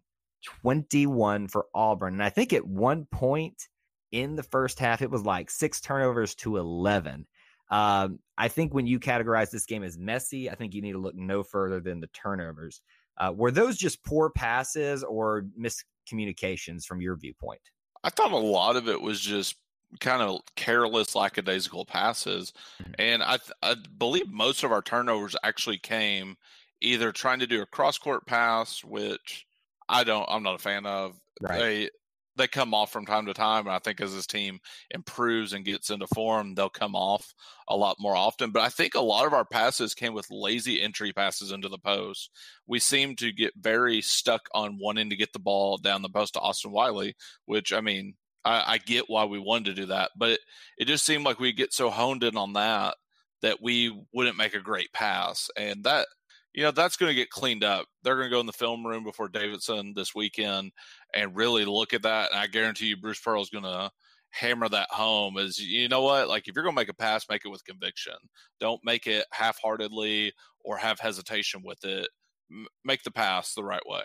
21 0.61 1.47
for 1.47 1.67
Auburn. 1.73 2.13
And 2.13 2.23
I 2.23 2.29
think 2.29 2.53
at 2.53 2.65
one 2.65 3.05
point 3.05 3.67
in 4.11 4.35
the 4.35 4.43
first 4.43 4.79
half, 4.79 5.01
it 5.01 5.09
was 5.09 5.23
like 5.23 5.49
six 5.49 5.81
turnovers 5.81 6.35
to 6.35 6.57
11. 6.57 7.25
Um, 7.71 8.19
I 8.37 8.47
think 8.49 8.73
when 8.73 8.85
you 8.85 8.99
categorize 8.99 9.49
this 9.49 9.65
game 9.65 9.83
as 9.83 9.97
messy, 9.97 10.49
I 10.49 10.55
think 10.55 10.73
you 10.73 10.81
need 10.81 10.91
to 10.91 10.99
look 10.99 11.15
no 11.15 11.43
further 11.43 11.79
than 11.79 11.99
the 11.99 12.07
turnovers. 12.07 12.81
Uh, 13.17 13.31
were 13.35 13.51
those 13.51 13.77
just 13.77 14.03
poor 14.03 14.29
passes 14.29 15.03
or 15.03 15.45
miscommunications 15.59 16.85
from 16.85 17.01
your 17.01 17.15
viewpoint? 17.15 17.61
I 18.03 18.09
thought 18.09 18.31
a 18.31 18.37
lot 18.37 18.75
of 18.75 18.89
it 18.89 19.01
was 19.01 19.19
just 19.19 19.55
kind 19.99 20.21
of 20.21 20.41
careless, 20.55 21.15
lackadaisical 21.15 21.85
passes. 21.85 22.53
Mm-hmm. 22.81 22.91
And 22.99 23.23
I, 23.23 23.37
th- 23.37 23.51
I 23.61 23.75
believe 23.97 24.29
most 24.29 24.63
of 24.63 24.71
our 24.71 24.81
turnovers 24.81 25.35
actually 25.43 25.77
came 25.77 26.37
either 26.83 27.11
trying 27.11 27.39
to 27.39 27.47
do 27.47 27.61
a 27.61 27.65
cross 27.65 27.97
court 27.97 28.25
pass, 28.25 28.83
which 28.83 29.45
I 29.87 30.03
don't, 30.03 30.27
I'm 30.29 30.43
not 30.43 30.55
a 30.55 30.59
fan 30.59 30.85
of. 30.85 31.15
Right. 31.41 31.59
They, 31.59 31.89
they 32.35 32.47
come 32.47 32.73
off 32.73 32.91
from 32.91 33.05
time 33.05 33.27
to 33.27 33.33
time. 33.33 33.67
And 33.67 33.75
I 33.75 33.79
think 33.79 34.01
as 34.01 34.13
this 34.13 34.25
team 34.25 34.59
improves 34.89 35.53
and 35.53 35.63
gets 35.63 35.89
into 35.89 36.07
form, 36.07 36.55
they'll 36.55 36.69
come 36.69 36.95
off 36.95 37.33
a 37.67 37.75
lot 37.75 37.97
more 37.99 38.15
often. 38.15 38.51
But 38.51 38.63
I 38.63 38.69
think 38.69 38.95
a 38.95 39.01
lot 39.01 39.27
of 39.27 39.33
our 39.33 39.45
passes 39.45 39.93
came 39.93 40.13
with 40.13 40.25
lazy 40.31 40.81
entry 40.81 41.13
passes 41.13 41.51
into 41.51 41.69
the 41.69 41.77
post. 41.77 42.31
We 42.65 42.79
seem 42.79 43.15
to 43.17 43.31
get 43.31 43.53
very 43.55 44.01
stuck 44.01 44.41
on 44.53 44.79
wanting 44.79 45.11
to 45.11 45.15
get 45.15 45.31
the 45.33 45.39
ball 45.39 45.77
down 45.77 46.01
the 46.01 46.09
post 46.09 46.33
to 46.33 46.39
Austin 46.39 46.71
Wiley, 46.71 47.15
which 47.45 47.71
I 47.71 47.81
mean, 47.81 48.15
I, 48.45 48.63
I 48.73 48.77
get 48.79 49.05
why 49.07 49.25
we 49.25 49.39
wanted 49.39 49.75
to 49.75 49.81
do 49.81 49.85
that, 49.87 50.11
but 50.17 50.31
it, 50.31 50.39
it 50.77 50.85
just 50.85 51.05
seemed 51.05 51.25
like 51.25 51.39
we 51.39 51.53
get 51.53 51.73
so 51.73 51.89
honed 51.89 52.23
in 52.23 52.35
on 52.35 52.53
that 52.53 52.95
that 53.41 53.61
we 53.61 53.97
wouldn't 54.13 54.37
make 54.37 54.53
a 54.53 54.59
great 54.59 54.91
pass, 54.93 55.49
and 55.57 55.83
that 55.83 56.07
you 56.53 56.63
know 56.63 56.71
that's 56.71 56.97
going 56.97 57.09
to 57.09 57.15
get 57.15 57.29
cleaned 57.29 57.63
up. 57.63 57.85
They're 58.03 58.15
going 58.15 58.29
to 58.29 58.35
go 58.35 58.39
in 58.39 58.45
the 58.45 58.53
film 58.53 58.85
room 58.85 59.03
before 59.03 59.27
Davidson 59.27 59.93
this 59.95 60.13
weekend 60.15 60.71
and 61.13 61.35
really 61.35 61.65
look 61.65 61.93
at 61.93 62.03
that. 62.03 62.31
And 62.31 62.39
I 62.39 62.47
guarantee 62.47 62.87
you, 62.87 62.97
Bruce 62.97 63.19
Pearl 63.19 63.41
is 63.41 63.49
going 63.49 63.63
to 63.63 63.89
hammer 64.33 64.67
that 64.67 64.89
home 64.89 65.37
is 65.37 65.59
you 65.59 65.87
know 65.87 66.01
what 66.01 66.27
like 66.27 66.47
if 66.47 66.55
you're 66.55 66.63
going 66.63 66.75
to 66.75 66.81
make 66.81 66.89
a 66.89 66.93
pass 66.93 67.27
make 67.29 67.45
it 67.45 67.49
with 67.49 67.63
conviction 67.65 68.15
don't 68.59 68.81
make 68.83 69.05
it 69.05 69.25
half-heartedly 69.31 70.33
or 70.65 70.75
have 70.75 70.99
hesitation 70.99 71.61
with 71.63 71.77
it 71.83 72.09
M- 72.51 72.65
make 72.83 73.03
the 73.03 73.11
pass 73.11 73.53
the 73.53 73.63
right 73.63 73.85
way 73.85 74.03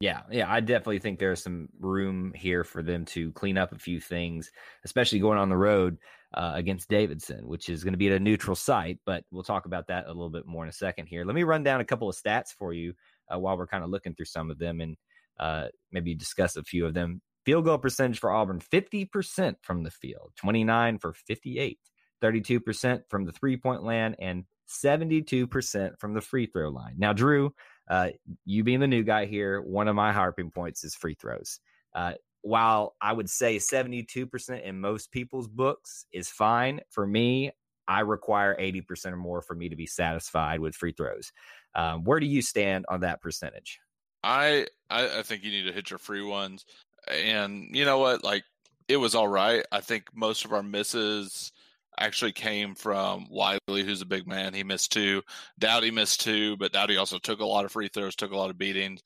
yeah, 0.00 0.22
yeah, 0.30 0.50
I 0.50 0.60
definitely 0.60 0.98
think 0.98 1.18
there's 1.18 1.42
some 1.42 1.68
room 1.78 2.32
here 2.34 2.64
for 2.64 2.82
them 2.82 3.04
to 3.06 3.32
clean 3.32 3.58
up 3.58 3.72
a 3.72 3.78
few 3.78 4.00
things, 4.00 4.50
especially 4.82 5.18
going 5.18 5.38
on 5.38 5.50
the 5.50 5.56
road 5.58 5.98
uh, 6.32 6.52
against 6.54 6.88
Davidson, 6.88 7.46
which 7.46 7.68
is 7.68 7.84
going 7.84 7.92
to 7.92 7.98
be 7.98 8.08
at 8.08 8.14
a 8.14 8.18
neutral 8.18 8.56
site. 8.56 8.98
But 9.04 9.24
we'll 9.30 9.42
talk 9.42 9.66
about 9.66 9.88
that 9.88 10.06
a 10.06 10.08
little 10.08 10.30
bit 10.30 10.46
more 10.46 10.64
in 10.64 10.70
a 10.70 10.72
second 10.72 11.06
here. 11.06 11.26
Let 11.26 11.34
me 11.34 11.42
run 11.42 11.62
down 11.62 11.82
a 11.82 11.84
couple 11.84 12.08
of 12.08 12.16
stats 12.16 12.48
for 12.48 12.72
you 12.72 12.94
uh, 13.32 13.38
while 13.38 13.58
we're 13.58 13.66
kind 13.66 13.84
of 13.84 13.90
looking 13.90 14.14
through 14.14 14.24
some 14.24 14.50
of 14.50 14.58
them 14.58 14.80
and 14.80 14.96
uh, 15.38 15.66
maybe 15.92 16.14
discuss 16.14 16.56
a 16.56 16.64
few 16.64 16.86
of 16.86 16.94
them. 16.94 17.20
Field 17.44 17.66
goal 17.66 17.76
percentage 17.76 18.20
for 18.20 18.30
Auburn 18.30 18.60
50% 18.60 19.56
from 19.60 19.82
the 19.82 19.90
field, 19.90 20.32
29 20.36 20.98
for 20.98 21.12
58, 21.12 21.78
32% 22.22 23.02
from 23.10 23.26
the 23.26 23.32
three 23.32 23.58
point 23.58 23.82
land, 23.82 24.16
and 24.18 24.44
72% 24.70 25.98
from 25.98 26.14
the 26.14 26.20
free 26.20 26.46
throw 26.46 26.70
line. 26.70 26.94
Now, 26.96 27.12
Drew, 27.12 27.52
uh, 27.90 28.10
you 28.46 28.62
being 28.62 28.80
the 28.80 28.86
new 28.86 29.02
guy 29.02 29.26
here, 29.26 29.60
one 29.60 29.88
of 29.88 29.96
my 29.96 30.12
harping 30.12 30.50
points 30.50 30.84
is 30.84 30.94
free 30.94 31.14
throws. 31.14 31.58
Uh, 31.94 32.12
while 32.42 32.94
I 33.02 33.12
would 33.12 33.28
say 33.28 33.56
72% 33.56 34.62
in 34.62 34.80
most 34.80 35.10
people's 35.10 35.48
books 35.48 36.06
is 36.12 36.28
fine, 36.28 36.80
for 36.88 37.04
me, 37.06 37.50
I 37.88 38.00
require 38.00 38.56
80% 38.56 39.12
or 39.12 39.16
more 39.16 39.42
for 39.42 39.54
me 39.56 39.68
to 39.68 39.76
be 39.76 39.86
satisfied 39.86 40.60
with 40.60 40.76
free 40.76 40.92
throws. 40.92 41.32
Um, 41.74 42.04
where 42.04 42.20
do 42.20 42.26
you 42.26 42.40
stand 42.40 42.86
on 42.88 43.00
that 43.00 43.20
percentage? 43.20 43.80
I, 44.22 44.66
I 44.88 45.18
I 45.18 45.22
think 45.22 45.42
you 45.42 45.50
need 45.50 45.64
to 45.64 45.72
hit 45.72 45.90
your 45.90 45.98
free 45.98 46.22
ones, 46.22 46.66
and 47.08 47.74
you 47.74 47.84
know 47.84 47.98
what? 47.98 48.22
Like 48.22 48.44
it 48.86 48.98
was 48.98 49.14
all 49.14 49.28
right. 49.28 49.64
I 49.72 49.80
think 49.80 50.08
most 50.14 50.44
of 50.44 50.52
our 50.52 50.62
misses 50.62 51.52
actually 52.00 52.32
came 52.32 52.74
from 52.74 53.26
Wiley, 53.30 53.84
who's 53.84 54.02
a 54.02 54.06
big 54.06 54.26
man. 54.26 54.54
He 54.54 54.64
missed 54.64 54.90
two. 54.90 55.22
Doughty 55.58 55.90
missed 55.90 56.22
two, 56.22 56.56
but 56.56 56.72
Doughty 56.72 56.96
also 56.96 57.18
took 57.18 57.40
a 57.40 57.46
lot 57.46 57.64
of 57.64 57.72
free 57.72 57.88
throws, 57.88 58.16
took 58.16 58.32
a 58.32 58.36
lot 58.36 58.50
of 58.50 58.58
beatings. 58.58 59.02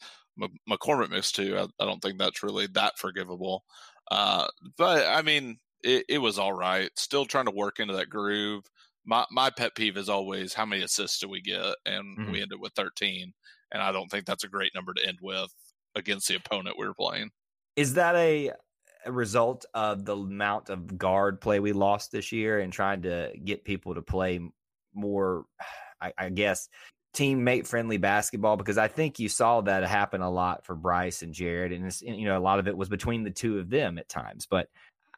McCormick 0.68 1.10
missed 1.10 1.36
two. 1.36 1.58
I, 1.58 1.66
I, 1.82 1.86
don't 1.86 2.00
think 2.00 2.18
that's 2.18 2.42
really 2.42 2.66
that 2.68 2.98
forgivable. 2.98 3.64
Uh, 4.10 4.46
but 4.76 5.06
I 5.06 5.22
mean, 5.22 5.58
it, 5.82 6.04
it, 6.08 6.18
was 6.18 6.38
all 6.38 6.52
right. 6.52 6.90
Still 6.96 7.24
trying 7.24 7.44
to 7.44 7.50
work 7.52 7.78
into 7.78 7.94
that 7.94 8.10
groove. 8.10 8.64
My 9.04 9.24
my 9.30 9.50
pet 9.50 9.74
peeve 9.74 9.96
is 9.96 10.08
always 10.08 10.54
how 10.54 10.66
many 10.66 10.82
assists 10.82 11.18
do 11.18 11.28
we 11.28 11.40
get, 11.40 11.76
and 11.86 12.18
mm-hmm. 12.18 12.32
we 12.32 12.42
ended 12.42 12.58
with 12.58 12.72
13. 12.74 13.32
And 13.72 13.82
I 13.82 13.92
don't 13.92 14.08
think 14.08 14.24
that's 14.24 14.44
a 14.44 14.48
great 14.48 14.74
number 14.74 14.94
to 14.94 15.06
end 15.06 15.18
with 15.20 15.52
against 15.94 16.28
the 16.28 16.36
opponent 16.36 16.78
we 16.78 16.86
were 16.86 16.94
playing. 16.94 17.30
Is 17.76 17.94
that 17.94 18.14
a 18.16 18.52
a 19.04 19.12
result 19.12 19.64
of 19.74 20.04
the 20.04 20.16
amount 20.16 20.70
of 20.70 20.98
guard 20.98 21.40
play 21.40 21.60
we 21.60 21.72
lost 21.72 22.12
this 22.12 22.32
year 22.32 22.60
and 22.60 22.72
trying 22.72 23.02
to 23.02 23.32
get 23.42 23.64
people 23.64 23.94
to 23.94 24.02
play 24.02 24.40
more, 24.94 25.44
I, 26.00 26.12
I 26.16 26.28
guess, 26.30 26.68
teammate 27.14 27.66
friendly 27.66 27.96
basketball 27.96 28.56
because 28.56 28.76
I 28.76 28.88
think 28.88 29.18
you 29.18 29.28
saw 29.28 29.60
that 29.62 29.84
happen 29.84 30.20
a 30.20 30.30
lot 30.30 30.66
for 30.66 30.74
Bryce 30.74 31.22
and 31.22 31.32
Jared, 31.32 31.72
and 31.72 31.86
it's, 31.86 32.02
you 32.02 32.24
know 32.24 32.36
a 32.36 32.40
lot 32.40 32.58
of 32.58 32.68
it 32.68 32.76
was 32.76 32.88
between 32.88 33.22
the 33.22 33.30
two 33.30 33.58
of 33.58 33.70
them 33.70 33.98
at 33.98 34.08
times. 34.08 34.46
But 34.46 34.68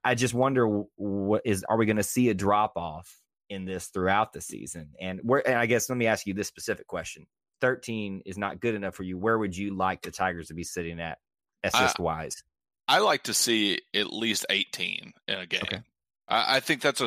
I 0.04 0.14
just 0.14 0.34
wonder 0.34 0.84
what 0.96 1.42
is 1.44 1.64
are 1.68 1.76
we 1.76 1.86
going 1.86 1.96
to 1.96 2.02
see 2.02 2.28
a 2.28 2.34
drop 2.34 2.72
off 2.76 3.18
in 3.48 3.64
this 3.64 3.86
throughout 3.86 4.32
the 4.32 4.40
season? 4.40 4.90
And 5.00 5.20
where 5.22 5.46
and 5.46 5.58
I 5.58 5.66
guess 5.66 5.88
let 5.88 5.98
me 5.98 6.06
ask 6.06 6.26
you 6.26 6.34
this 6.34 6.48
specific 6.48 6.86
question: 6.86 7.26
Thirteen 7.60 8.22
is 8.26 8.36
not 8.38 8.60
good 8.60 8.74
enough 8.74 8.94
for 8.94 9.02
you. 9.02 9.18
Where 9.18 9.38
would 9.38 9.56
you 9.56 9.74
like 9.74 10.02
the 10.02 10.10
Tigers 10.10 10.48
to 10.48 10.54
be 10.54 10.64
sitting 10.64 11.00
at 11.00 11.18
assist 11.64 11.98
wise? 11.98 12.42
I 12.88 13.00
like 13.00 13.24
to 13.24 13.34
see 13.34 13.80
at 13.94 14.12
least 14.12 14.46
18 14.50 15.12
in 15.28 15.38
a 15.38 15.46
game. 15.46 15.60
Okay. 15.64 15.82
I, 16.28 16.56
I, 16.56 16.60
think 16.60 16.80
that's 16.80 17.00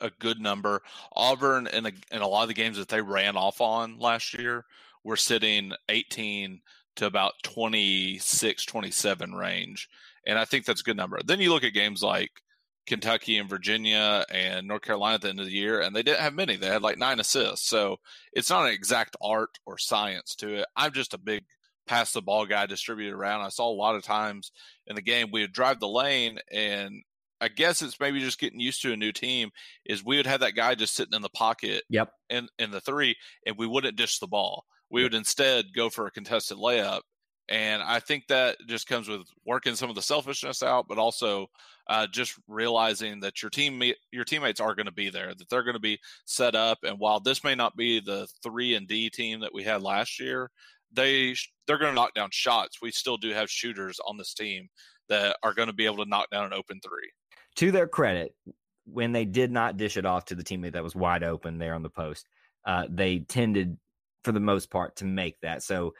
a, 0.00 0.06
a 0.06 0.10
good 0.18 0.40
number. 0.40 0.82
Auburn 1.14 1.66
in 1.66 1.86
a, 1.86 1.92
in 2.10 2.22
a 2.22 2.28
lot 2.28 2.42
of 2.42 2.48
the 2.48 2.54
games 2.54 2.76
that 2.76 2.88
they 2.88 3.00
ran 3.00 3.36
off 3.36 3.60
on 3.60 3.98
last 3.98 4.34
year 4.34 4.64
were 5.02 5.16
sitting 5.16 5.72
18 5.88 6.60
to 6.96 7.06
about 7.06 7.34
26, 7.42 8.64
27 8.64 9.34
range. 9.34 9.88
And 10.26 10.38
I 10.38 10.44
think 10.44 10.64
that's 10.64 10.80
a 10.80 10.84
good 10.84 10.96
number. 10.96 11.20
Then 11.24 11.40
you 11.40 11.52
look 11.52 11.64
at 11.64 11.74
games 11.74 12.02
like 12.02 12.30
Kentucky 12.86 13.38
and 13.38 13.48
Virginia 13.48 14.24
and 14.30 14.68
North 14.68 14.82
Carolina 14.82 15.14
at 15.14 15.22
the 15.22 15.28
end 15.28 15.40
of 15.40 15.46
the 15.46 15.52
year, 15.52 15.80
and 15.80 15.94
they 15.94 16.02
didn't 16.02 16.20
have 16.20 16.34
many. 16.34 16.56
They 16.56 16.66
had 16.66 16.82
like 16.82 16.98
nine 16.98 17.20
assists. 17.20 17.68
So 17.68 17.96
it's 18.32 18.50
not 18.50 18.66
an 18.66 18.72
exact 18.72 19.16
art 19.22 19.58
or 19.66 19.78
science 19.78 20.34
to 20.36 20.60
it. 20.60 20.66
I'm 20.76 20.92
just 20.92 21.14
a 21.14 21.18
big 21.18 21.44
pass 21.86 22.12
the 22.12 22.22
ball 22.22 22.46
guy 22.46 22.66
distributed 22.66 23.14
around. 23.14 23.42
I 23.42 23.48
saw 23.48 23.68
a 23.70 23.74
lot 23.74 23.94
of 23.94 24.02
times 24.02 24.52
in 24.86 24.96
the 24.96 25.02
game 25.02 25.28
we 25.32 25.40
would 25.42 25.52
drive 25.52 25.80
the 25.80 25.88
lane 25.88 26.38
and 26.52 27.02
I 27.40 27.48
guess 27.48 27.82
it's 27.82 28.00
maybe 28.00 28.20
just 28.20 28.38
getting 28.38 28.60
used 28.60 28.80
to 28.82 28.92
a 28.92 28.96
new 28.96 29.12
team 29.12 29.50
is 29.84 30.04
we 30.04 30.16
would 30.16 30.26
have 30.26 30.40
that 30.40 30.54
guy 30.54 30.74
just 30.74 30.94
sitting 30.94 31.14
in 31.14 31.22
the 31.22 31.28
pocket 31.28 31.82
yep. 31.90 32.10
in, 32.30 32.48
in 32.58 32.70
the 32.70 32.80
three 32.80 33.16
and 33.46 33.56
we 33.58 33.66
wouldn't 33.66 33.96
dish 33.96 34.18
the 34.18 34.26
ball. 34.26 34.64
We 34.90 35.02
would 35.02 35.14
instead 35.14 35.66
go 35.74 35.90
for 35.90 36.06
a 36.06 36.10
contested 36.10 36.56
layup. 36.56 37.00
And 37.48 37.82
I 37.82 38.00
think 38.00 38.28
that 38.28 38.56
just 38.66 38.86
comes 38.86 39.08
with 39.08 39.22
working 39.44 39.74
some 39.74 39.90
of 39.90 39.96
the 39.96 40.02
selfishness 40.02 40.62
out, 40.62 40.86
but 40.88 40.96
also 40.96 41.48
uh, 41.88 42.06
just 42.06 42.34
realizing 42.48 43.20
that 43.20 43.42
your 43.42 43.50
team 43.50 43.82
your 44.10 44.24
teammates 44.24 44.60
are 44.60 44.74
going 44.74 44.86
to 44.86 44.92
be 44.92 45.10
there, 45.10 45.34
that 45.34 45.50
they're 45.50 45.62
going 45.62 45.74
to 45.74 45.80
be 45.80 45.98
set 46.24 46.54
up. 46.54 46.78
And 46.84 46.98
while 46.98 47.20
this 47.20 47.44
may 47.44 47.54
not 47.54 47.76
be 47.76 48.00
the 48.00 48.26
three 48.42 48.74
and 48.74 48.88
D 48.88 49.10
team 49.10 49.40
that 49.40 49.52
we 49.52 49.62
had 49.62 49.82
last 49.82 50.18
year, 50.18 50.50
they 50.94 51.34
they're 51.66 51.78
going 51.78 51.90
to 51.90 51.94
knock 51.94 52.14
down 52.14 52.28
shots. 52.32 52.78
We 52.82 52.90
still 52.90 53.16
do 53.16 53.30
have 53.30 53.50
shooters 53.50 53.98
on 54.06 54.16
this 54.16 54.34
team 54.34 54.68
that 55.08 55.36
are 55.42 55.54
going 55.54 55.68
to 55.68 55.74
be 55.74 55.86
able 55.86 56.04
to 56.04 56.08
knock 56.08 56.30
down 56.30 56.46
an 56.46 56.52
open 56.52 56.80
three. 56.82 57.10
To 57.56 57.70
their 57.70 57.86
credit, 57.86 58.34
when 58.86 59.12
they 59.12 59.24
did 59.24 59.50
not 59.50 59.76
dish 59.76 59.96
it 59.96 60.06
off 60.06 60.26
to 60.26 60.34
the 60.34 60.44
teammate 60.44 60.72
that 60.72 60.82
was 60.82 60.94
wide 60.94 61.22
open 61.22 61.58
there 61.58 61.74
on 61.74 61.82
the 61.82 61.90
post, 61.90 62.26
uh, 62.66 62.86
they 62.88 63.20
tended, 63.20 63.76
for 64.24 64.32
the 64.32 64.40
most 64.40 64.70
part, 64.70 64.96
to 64.96 65.04
make 65.04 65.36
that. 65.42 65.62
So 65.62 65.94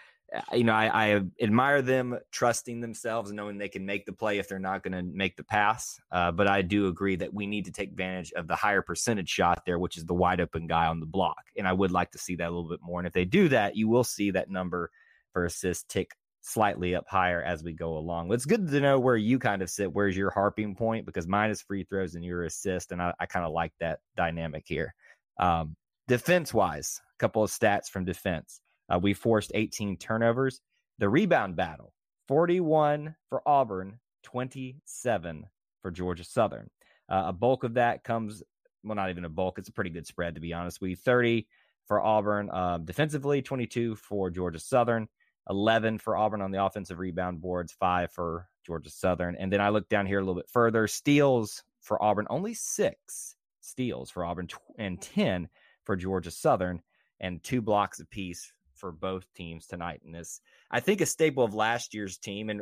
you 0.53 0.65
know, 0.65 0.73
I, 0.73 1.15
I, 1.15 1.21
admire 1.41 1.83
them 1.83 2.19
trusting 2.33 2.81
themselves 2.81 3.33
knowing 3.33 3.59
they 3.59 3.69
can 3.69 3.87
make 3.87 4.05
the 4.05 4.13
play 4.13 4.39
if 4.39 4.49
they're 4.49 4.59
not 4.59 4.83
going 4.83 4.93
to 4.93 5.03
make 5.03 5.37
the 5.37 5.45
pass. 5.45 6.01
Uh, 6.11 6.33
but 6.33 6.49
I 6.49 6.63
do 6.63 6.89
agree 6.89 7.17
that 7.17 7.33
we 7.33 7.47
need 7.47 7.67
to 7.67 7.73
take 7.73 7.91
advantage 7.91 8.33
of 8.33 8.49
the 8.49 8.57
higher 8.57 8.83
percentage 8.83 9.29
shot 9.29 9.63
there, 9.65 9.79
which 9.79 9.97
is 9.97 10.05
the 10.05 10.15
wide 10.15 10.41
open 10.41 10.67
guy 10.67 10.87
on 10.87 11.01
the 11.01 11.07
block. 11.07 11.43
And 11.57 11.69
I 11.69 11.73
would 11.73 11.93
like 11.93 12.11
to 12.13 12.19
see 12.19 12.37
that 12.37 12.49
a 12.49 12.51
little 12.51 12.69
bit 12.69 12.81
more. 12.83 13.01
And 13.01 13.07
if 13.07 13.13
they 13.13 13.25
do 13.25 13.49
that, 13.51 13.77
you 13.77 13.89
will 13.89 14.05
see 14.05 14.33
that 14.33 14.51
number 14.51 14.91
for 15.33 15.45
assists 15.45 15.85
tick 15.89 16.11
slightly 16.41 16.95
up 16.95 17.07
higher 17.09 17.43
as 17.43 17.63
we 17.63 17.73
go 17.73 17.97
along. 17.97 18.33
It's 18.33 18.45
good 18.45 18.69
to 18.69 18.81
know 18.81 18.99
where 18.99 19.17
you 19.17 19.39
kind 19.39 19.63
of 19.63 19.71
sit. 19.71 19.93
Where's 19.93 20.17
your 20.17 20.31
harping 20.31 20.75
point? 20.75 21.07
Because 21.07 21.27
mine 21.27 21.51
is 21.51 21.63
free 21.63 21.85
throws 21.85 22.15
and 22.15 22.25
your 22.25 22.45
assist. 22.45 22.93
And 22.93 23.01
I, 23.01 23.15
I 23.19 23.27
kind 23.27 23.47
of 23.47 23.53
like 23.53 23.73
that 23.81 24.01
dynamic 24.17 24.65
here. 24.67 24.95
Um, 25.39 25.77
defense 26.07 26.53
wise, 26.53 27.01
a 27.17 27.19
couple 27.19 27.43
of 27.43 27.51
stats 27.51 27.89
from 27.89 28.05
defense. 28.05 28.61
Uh, 28.93 28.99
we 28.99 29.15
forced 29.15 29.53
18 29.55 29.97
turnovers. 29.97 30.61
The 30.99 31.09
rebound 31.09 31.57
battle 31.57 31.93
41 32.29 33.15
for 33.29 33.43
Auburn, 33.47 33.99
27 34.25 35.47
for 35.83 35.91
Georgia 35.91 36.25
Southern. 36.25 36.71
Uh, 37.09 37.25
a 37.27 37.33
bulk 37.33 37.65
of 37.65 37.75
that 37.75 38.05
comes, 38.05 38.43
well, 38.83 38.95
not 38.95 39.11
even 39.11 39.25
a 39.25 39.29
bulk. 39.29 39.59
It's 39.59 39.69
a 39.69 39.73
pretty 39.73 39.91
good 39.91 40.07
spread, 40.07 40.35
to 40.35 40.41
be 40.41 40.53
honest 40.53 40.81
We 40.81 40.95
30 40.95 41.47
for 41.87 42.01
Auburn 42.01 42.51
um, 42.51 42.85
defensively, 42.85 43.43
22 43.43 43.97
for 43.97 44.31
Georgia 44.31 44.59
Southern, 44.59 45.09
11 45.51 45.99
for 45.99 46.17
Auburn 46.17 46.41
on 46.41 46.51
the 46.51 46.65
offensive 46.65 46.99
rebound 46.99 47.41
boards, 47.43 47.73
five 47.73 48.11
for 48.13 48.49
Georgia 48.65 48.91
Southern. 48.91 49.37
And 49.37 49.53
then 49.53 49.61
I 49.61 49.69
look 49.69 49.89
down 49.89 50.07
here 50.07 50.19
a 50.19 50.23
little 50.23 50.37
bit 50.37 50.49
further 50.49 50.87
steals 50.87 51.63
for 51.83 52.03
Auburn, 52.03 52.27
only 52.31 52.55
six 52.55 53.37
steals 53.61 54.11
for 54.11 54.25
Auburn, 54.25 54.49
and 54.79 55.01
10 55.01 55.49
for 55.85 55.97
Georgia 55.97 56.31
Southern, 56.31 56.81
and 57.21 57.43
two 57.43 57.61
blocks 57.61 58.01
apiece 58.01 58.53
for 58.85 58.93
both 58.93 59.25
teams 59.33 59.67
tonight 59.67 60.03
in 60.05 60.13
this. 60.13 60.43
I 60.71 60.79
think 60.79 61.01
a 61.01 61.07
staple 61.07 61.43
of 61.43 61.55
last 61.55 61.95
year's 61.95 62.19
team, 62.19 62.51
and 62.51 62.61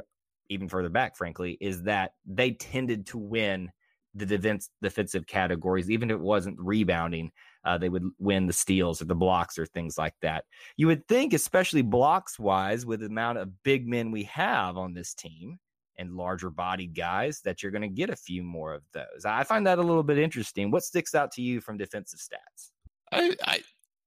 even 0.48 0.68
further 0.68 0.88
back, 0.88 1.16
frankly, 1.16 1.58
is 1.60 1.82
that 1.82 2.12
they 2.24 2.52
tended 2.52 3.06
to 3.06 3.18
win 3.18 3.72
the 4.14 4.24
defense, 4.24 4.70
defensive 4.80 5.26
categories, 5.26 5.90
even 5.90 6.12
if 6.12 6.14
it 6.14 6.22
wasn't 6.22 6.60
rebounding. 6.60 7.32
Uh, 7.64 7.76
they 7.76 7.88
would 7.88 8.04
win 8.20 8.46
the 8.46 8.52
steals 8.52 9.02
or 9.02 9.06
the 9.06 9.16
blocks 9.16 9.58
or 9.58 9.66
things 9.66 9.98
like 9.98 10.14
that. 10.22 10.44
You 10.76 10.86
would 10.86 11.08
think, 11.08 11.32
especially 11.32 11.82
blocks 11.82 12.38
wise, 12.38 12.86
with 12.86 13.00
the 13.00 13.06
amount 13.06 13.38
of 13.38 13.60
big 13.64 13.88
men 13.88 14.12
we 14.12 14.22
have 14.24 14.76
on 14.76 14.94
this 14.94 15.14
team 15.14 15.58
and 15.98 16.14
larger 16.14 16.50
bodied 16.50 16.94
guys, 16.94 17.40
that 17.40 17.64
you're 17.64 17.72
going 17.72 17.82
to 17.82 17.88
get 17.88 18.10
a 18.10 18.16
few 18.16 18.44
more 18.44 18.74
of 18.74 18.84
those. 18.94 19.24
I 19.26 19.42
find 19.42 19.66
that 19.66 19.80
a 19.80 19.82
little 19.82 20.04
bit 20.04 20.18
interesting. 20.18 20.70
What 20.70 20.84
sticks 20.84 21.16
out 21.16 21.32
to 21.32 21.42
you 21.42 21.60
from 21.60 21.78
defensive 21.78 22.20
stats? 22.20 22.70
I, 23.10 23.34
I 23.42 23.62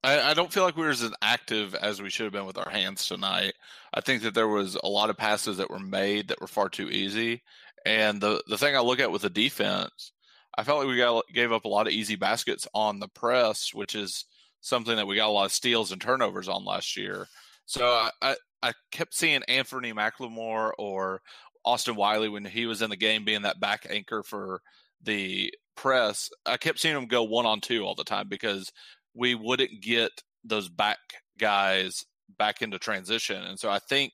I, 0.06 0.32
I, 0.32 0.34
don't 0.36 0.54
feel 0.54 0.64
like 0.64 0.78
we 0.78 0.84
were 0.84 0.92
as 0.92 1.10
active 1.22 1.74
as 1.74 2.02
we 2.02 2.12
should 2.12 2.26
have 2.26 2.34
been 2.34 2.46
with 2.46 2.60
our 2.60 2.70
hands 2.70 3.08
tonight. 3.08 3.54
I 3.94 4.02
think 4.02 4.22
that 4.22 4.36
there 4.36 4.48
was 4.48 4.76
a 4.76 4.88
lot 4.88 5.10
of 5.10 5.18
passes 5.18 5.58
that 5.58 5.70
were 5.70 5.80
made 5.80 6.28
that 6.28 6.40
were 6.40 6.48
far 6.48 6.70
too 6.70 6.90
easy. 6.90 7.42
And 7.86 8.22
the 8.22 8.44
the 8.48 8.58
thing 8.58 8.76
I 8.76 8.82
look 8.82 9.00
at 9.00 9.12
with 9.12 9.24
the 9.24 9.30
defense, 9.30 10.12
I 10.58 10.64
felt 10.64 10.80
like 10.80 10.88
we 10.88 10.98
got 10.98 11.24
gave 11.34 11.52
up 11.52 11.66
a 11.66 11.70
lot 11.70 11.88
of 11.88 11.94
easy 11.94 12.16
baskets 12.16 12.68
on 12.74 13.00
the 13.00 13.08
press, 13.08 13.74
which 13.74 13.96
is 13.96 14.26
something 14.62 14.96
that 14.96 15.08
we 15.08 15.16
got 15.16 15.30
a 15.30 15.32
lot 15.32 15.46
of 15.46 15.52
steals 15.52 15.92
and 15.92 16.02
turnovers 16.02 16.48
on 16.48 16.64
last 16.64 16.98
year. 16.98 17.28
So 17.66 17.86
I, 17.86 18.12
I, 18.22 18.36
I 18.62 18.74
kept 18.92 19.16
seeing 19.16 19.44
Anthony 19.48 19.92
McLemore 19.92 20.72
or 20.78 21.22
Austin 21.64 21.96
Wiley 21.96 22.30
when 22.30 22.46
he 22.46 22.68
was 22.68 22.82
in 22.82 22.92
the 22.92 22.96
game 22.96 23.26
being 23.26 23.42
that 23.42 23.60
back 23.60 23.88
anchor 23.90 24.22
for 24.24 24.62
the 25.02 25.52
press, 25.76 26.30
I 26.46 26.58
kept 26.58 26.80
seeing 26.80 26.96
him 26.96 27.08
go 27.08 27.24
one 27.24 27.46
on 27.46 27.62
two 27.62 27.84
all 27.84 27.96
the 27.96 28.04
time 28.04 28.28
because 28.28 28.72
we 29.16 29.36
wouldn't 29.36 29.82
get 29.82 30.12
those 30.44 30.70
back 30.70 31.00
guys 31.40 32.04
back 32.38 32.62
into 32.62 32.80
transition. 32.80 33.42
And 33.42 33.60
so 33.60 33.70
I 33.70 33.80
think 33.80 34.14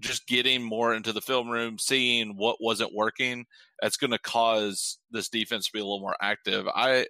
just 0.00 0.26
getting 0.26 0.62
more 0.62 0.94
into 0.94 1.12
the 1.12 1.20
film 1.20 1.48
room, 1.48 1.78
seeing 1.78 2.36
what 2.36 2.56
wasn't 2.60 2.94
working, 2.94 3.44
that's 3.80 3.96
going 3.96 4.10
to 4.10 4.18
cause 4.18 4.98
this 5.10 5.28
defense 5.28 5.66
to 5.66 5.72
be 5.72 5.80
a 5.80 5.84
little 5.84 6.00
more 6.00 6.16
active. 6.20 6.66
I 6.74 7.06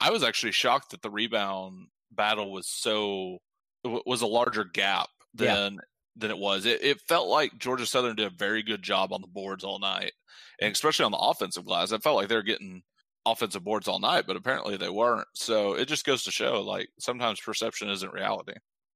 I 0.00 0.10
was 0.10 0.22
actually 0.22 0.52
shocked 0.52 0.90
that 0.90 1.02
the 1.02 1.10
rebound 1.10 1.88
battle 2.12 2.52
was 2.52 2.68
so 2.68 3.38
was 3.84 4.22
a 4.22 4.26
larger 4.26 4.64
gap 4.64 5.08
than 5.34 5.74
yeah. 5.74 5.80
than 6.16 6.30
it 6.30 6.38
was. 6.38 6.66
It, 6.66 6.82
it 6.82 7.00
felt 7.08 7.28
like 7.28 7.58
Georgia 7.58 7.86
Southern 7.86 8.16
did 8.16 8.26
a 8.26 8.36
very 8.36 8.62
good 8.62 8.82
job 8.82 9.12
on 9.12 9.20
the 9.20 9.26
boards 9.26 9.64
all 9.64 9.78
night, 9.78 10.12
and 10.60 10.72
especially 10.72 11.04
on 11.04 11.12
the 11.12 11.18
offensive 11.18 11.64
glass. 11.64 11.92
I 11.92 11.98
felt 11.98 12.16
like 12.16 12.28
they 12.28 12.36
were 12.36 12.42
getting 12.42 12.82
offensive 13.26 13.64
boards 13.64 13.88
all 13.88 13.98
night, 13.98 14.24
but 14.26 14.36
apparently 14.36 14.76
they 14.76 14.90
weren't. 14.90 15.28
So 15.34 15.74
it 15.74 15.86
just 15.86 16.04
goes 16.04 16.24
to 16.24 16.30
show, 16.30 16.60
like 16.60 16.88
sometimes 16.98 17.40
perception 17.40 17.90
isn't 17.90 18.12
reality. 18.12 18.54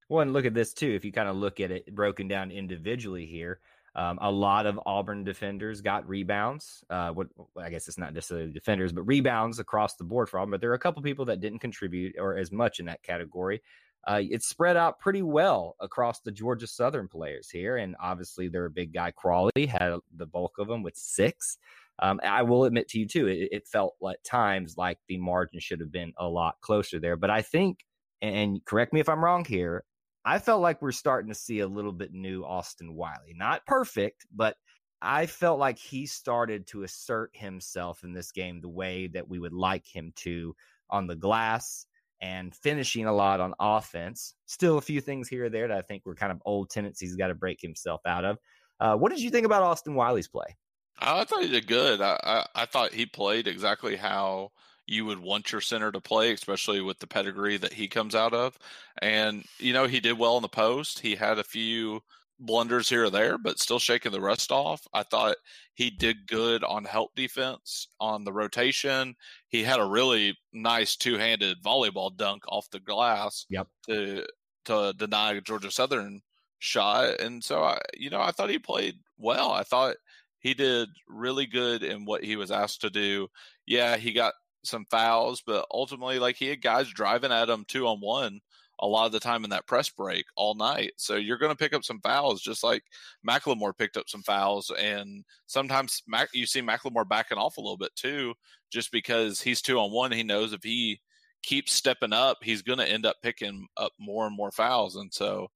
Well, 0.08 0.23
and 0.23 0.32
look 0.32 0.47
at 0.47 0.54
this 0.54 0.73
too. 0.73 0.90
If 0.90 1.04
you 1.04 1.12
kind 1.12 1.28
of 1.28 1.37
look 1.37 1.61
at 1.61 1.70
it 1.70 1.94
broken 1.94 2.28
down 2.28 2.50
individually 2.50 3.26
here, 3.26 3.61
um, 3.94 4.18
a 4.23 4.30
lot 4.30 4.66
of 4.66 4.78
Auburn 4.87 5.25
defenders 5.25 5.80
got 5.80 6.08
rebounds. 6.08 6.85
Uh, 6.88 7.11
what 7.11 7.28
I 7.56 7.68
guess 7.68 7.88
it's 7.88 7.99
not 7.99 8.14
necessarily 8.14 8.52
defenders, 8.52 8.92
but 8.92 9.02
rebounds 9.02 9.58
across 9.58 9.97
the 9.97 10.04
board 10.04 10.28
for 10.28 10.38
Auburn. 10.38 10.52
But 10.52 10.61
there 10.61 10.70
are 10.70 10.75
a 10.75 10.78
couple 10.78 11.02
people 11.02 11.25
that 11.26 11.40
didn't 11.40 11.58
contribute 11.58 12.14
or 12.18 12.37
as 12.37 12.52
much 12.52 12.80
in 12.80 12.87
that 12.87 13.02
category. 13.02 13.61
Uh, 14.06 14.23
it's 14.23 14.49
spread 14.49 14.76
out 14.76 15.00
pretty 15.00 15.23
well 15.23 15.76
across 15.80 16.20
the 16.20 16.30
Georgia 16.30 16.66
Southern 16.66 17.08
players 17.08 17.50
here, 17.50 17.76
and 17.78 17.97
obviously 18.00 18.49
their 18.49 18.68
big 18.68 18.92
guy 18.92 19.11
Crawley 19.11 19.66
had 19.66 19.99
the 20.16 20.26
bulk 20.26 20.58
of 20.58 20.68
them 20.68 20.82
with 20.82 20.97
six. 20.97 21.58
Um, 22.00 22.21
I 22.23 22.43
will 22.43 22.64
admit 22.64 22.88
to 22.88 22.99
you 22.99 23.07
too, 23.07 23.26
it, 23.26 23.49
it 23.50 23.69
felt 23.69 23.95
at 24.09 24.23
times 24.25 24.76
like 24.76 24.99
the 25.09 25.19
margin 25.19 25.61
should 25.61 25.81
have 25.81 25.93
been 25.93 26.12
a 26.17 26.26
lot 26.26 26.57
closer 26.61 27.00
there. 27.00 27.17
But 27.17 27.31
I 27.31 27.43
think, 27.43 27.85
and 28.23 28.64
correct 28.64 28.93
me 28.93 29.00
if 29.00 29.09
I'm 29.09 29.25
wrong 29.25 29.45
here, 29.45 29.85
I 30.25 30.38
felt 30.38 30.61
like 30.61 30.83
we're 30.83 30.93
starting 30.93 31.33
to 31.33 31.38
see 31.38 31.61
a 31.61 31.67
little 31.67 31.93
bit 31.93 32.12
new 32.12 32.45
Austin 32.45 32.95
Wiley. 32.95 33.35
Not 33.35 33.67
perfect, 33.67 34.26
but 34.35 34.57
I 35.00 35.26
felt 35.26 35.59
like 35.59 35.78
he 35.78 36.07
started 36.07 36.67
to 36.69 36.83
assert 36.83 37.31
himself 37.33 38.02
in 38.05 38.12
this 38.12 38.33
game 38.33 38.61
the 38.61 38.69
way 38.69 39.07
that 39.09 39.28
we 39.28 39.38
would 39.38 39.52
like 39.52 39.87
him 39.87 40.12
to 40.17 40.55
on 40.90 41.07
the 41.07 41.17
glass 41.17 41.87
and 42.21 42.55
finishing 42.55 43.07
a 43.07 43.12
lot 43.12 43.40
on 43.40 43.55
offense. 43.61 44.35
Still 44.47 44.78
a 44.78 44.83
few 44.83 45.00
things 45.00 45.28
here 45.28 45.45
or 45.45 45.50
there 45.50 45.69
that 45.69 45.78
I 45.78 45.83
think 45.83 46.05
were 46.05 46.17
kind 46.17 46.33
of 46.33 46.43
old 46.45 46.71
tendencies 46.71 47.11
he's 47.11 47.17
got 47.17 47.28
to 47.28 47.35
break 47.35 47.61
himself 47.61 48.00
out 48.07 48.25
of. 48.25 48.38
Uh, 48.81 48.97
what 48.97 49.11
did 49.11 49.21
you 49.21 49.31
think 49.31 49.47
about 49.47 49.62
Austin 49.62 49.95
Wiley's 49.95 50.28
play? 50.28 50.57
I 51.00 51.25
thought 51.25 51.43
he 51.43 51.49
did 51.49 51.67
good. 51.67 52.00
I, 52.00 52.19
I, 52.23 52.62
I 52.62 52.67
thought 52.67 52.93
he 52.93 53.07
played 53.07 53.47
exactly 53.47 53.97
how 53.97 54.50
you 54.87 55.05
would 55.05 55.19
want 55.19 55.52
your 55.52 55.61
center 55.61 55.93
to 55.93 56.00
play, 56.00 56.33
especially 56.33 56.81
with 56.81 56.99
the 56.99 57.07
pedigree 57.07 57.59
that 57.59 57.75
he 57.75 57.88
comes 57.88 58.14
out 58.14 58.33
of. 58.33 58.59
And, 59.02 59.45
you 59.59 59.73
know, 59.73 59.87
he 59.87 60.00
did 60.00 60.19
well 60.19 60.37
in 60.37 60.43
the 60.43 60.49
post. 60.49 61.00
He 61.00 61.14
had 61.14 61.38
a 61.38 61.45
few 61.45 62.00
blunders 62.40 62.88
here 62.88 63.05
or 63.05 63.11
there, 63.11 63.37
but 63.37 63.59
still 63.59 63.78
shaking 63.78 64.12
the 64.12 64.21
rust 64.21 64.50
off. 64.50 64.87
I 64.95 65.02
thought 65.02 65.37
he 65.75 65.90
did 65.90 66.26
good 66.26 66.64
on 66.64 66.85
help 66.85 67.14
defense, 67.14 67.88
on 68.00 68.25
the 68.25 68.33
rotation. 68.33 69.14
He 69.49 69.62
had 69.62 69.81
a 69.81 69.85
really 69.85 70.37
nice 70.52 70.97
two 70.97 71.19
handed 71.19 71.62
volleyball 71.62 72.17
dunk 72.17 72.45
off 72.49 72.71
the 72.71 72.81
glass 72.81 73.47
yep. 73.50 73.67
to 73.88 74.25
to 74.64 74.93
deny 74.97 75.38
Georgia 75.40 75.71
Southern 75.71 76.21
shot. 76.59 77.21
And 77.21 77.43
so 77.43 77.62
I 77.62 77.81
you 77.97 78.11
know, 78.11 78.21
I 78.21 78.31
thought 78.31 78.50
he 78.50 78.59
played 78.59 78.95
well. 79.19 79.50
I 79.50 79.62
thought 79.64 79.97
he 80.40 80.54
did 80.54 80.88
really 81.09 81.47
good 81.47 81.83
in 81.83 82.04
what 82.04 82.25
he 82.25 82.37
was 82.37 82.50
asked 82.50 82.83
to 82.83 82.90
do. 82.90 83.28
Yeah, 83.66 83.97
he 83.97 84.12
got 84.12 84.35
some 84.64 84.87
fouls, 84.90 85.42
but 85.47 85.66
ultimately, 85.73 86.18
like 86.18 86.37
he 86.37 86.49
had 86.49 86.62
guys 86.62 86.88
driving 86.88 87.33
at 87.33 87.49
him 87.49 87.64
two 87.66 87.87
on 87.87 88.00
one 88.00 88.40
a 88.80 88.87
lot 88.87 89.07
of 89.07 89.12
the 89.12 89.21
time 89.21 89.45
in 89.45 89.50
that 89.50 89.67
press 89.67 89.89
break 89.89 90.26
all 90.36 90.54
night. 90.54 90.93
So 90.97 91.17
you're 91.17 91.39
going 91.39 91.50
to 91.50 91.56
pick 91.56 91.73
up 91.73 91.84
some 91.84 92.00
fouls, 92.00 92.41
just 92.41 92.62
like 92.62 92.82
McLemore 93.28 93.76
picked 93.76 93.97
up 93.97 94.08
some 94.08 94.23
fouls. 94.23 94.71
And 94.78 95.25
sometimes 95.47 96.02
Mac, 96.06 96.28
you 96.32 96.47
see 96.47 96.62
McLemore 96.62 97.08
backing 97.08 97.39
off 97.39 97.56
a 97.56 97.60
little 97.60 97.76
bit 97.76 97.95
too, 97.97 98.34
just 98.71 98.93
because 98.93 99.41
he's 99.41 99.62
two 99.62 99.78
on 99.78 99.93
one. 99.93 100.12
He 100.12 100.23
knows 100.23 100.52
if 100.52 100.62
he 100.62 101.00
keeps 101.43 101.73
stepping 101.73 102.12
up, 102.12 102.39
he's 102.43 102.62
going 102.62 102.78
to 102.78 102.89
end 102.89 103.04
up 103.06 103.17
picking 103.23 103.67
up 103.76 103.93
more 103.99 104.26
and 104.26 104.36
more 104.36 104.52
fouls. 104.52 104.97
And 104.97 105.12
so 105.12 105.49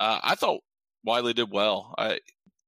uh, 0.00 0.20
I 0.22 0.34
thought 0.34 0.62
Wiley 1.04 1.34
did 1.34 1.50
well. 1.50 1.94
I 1.98 2.20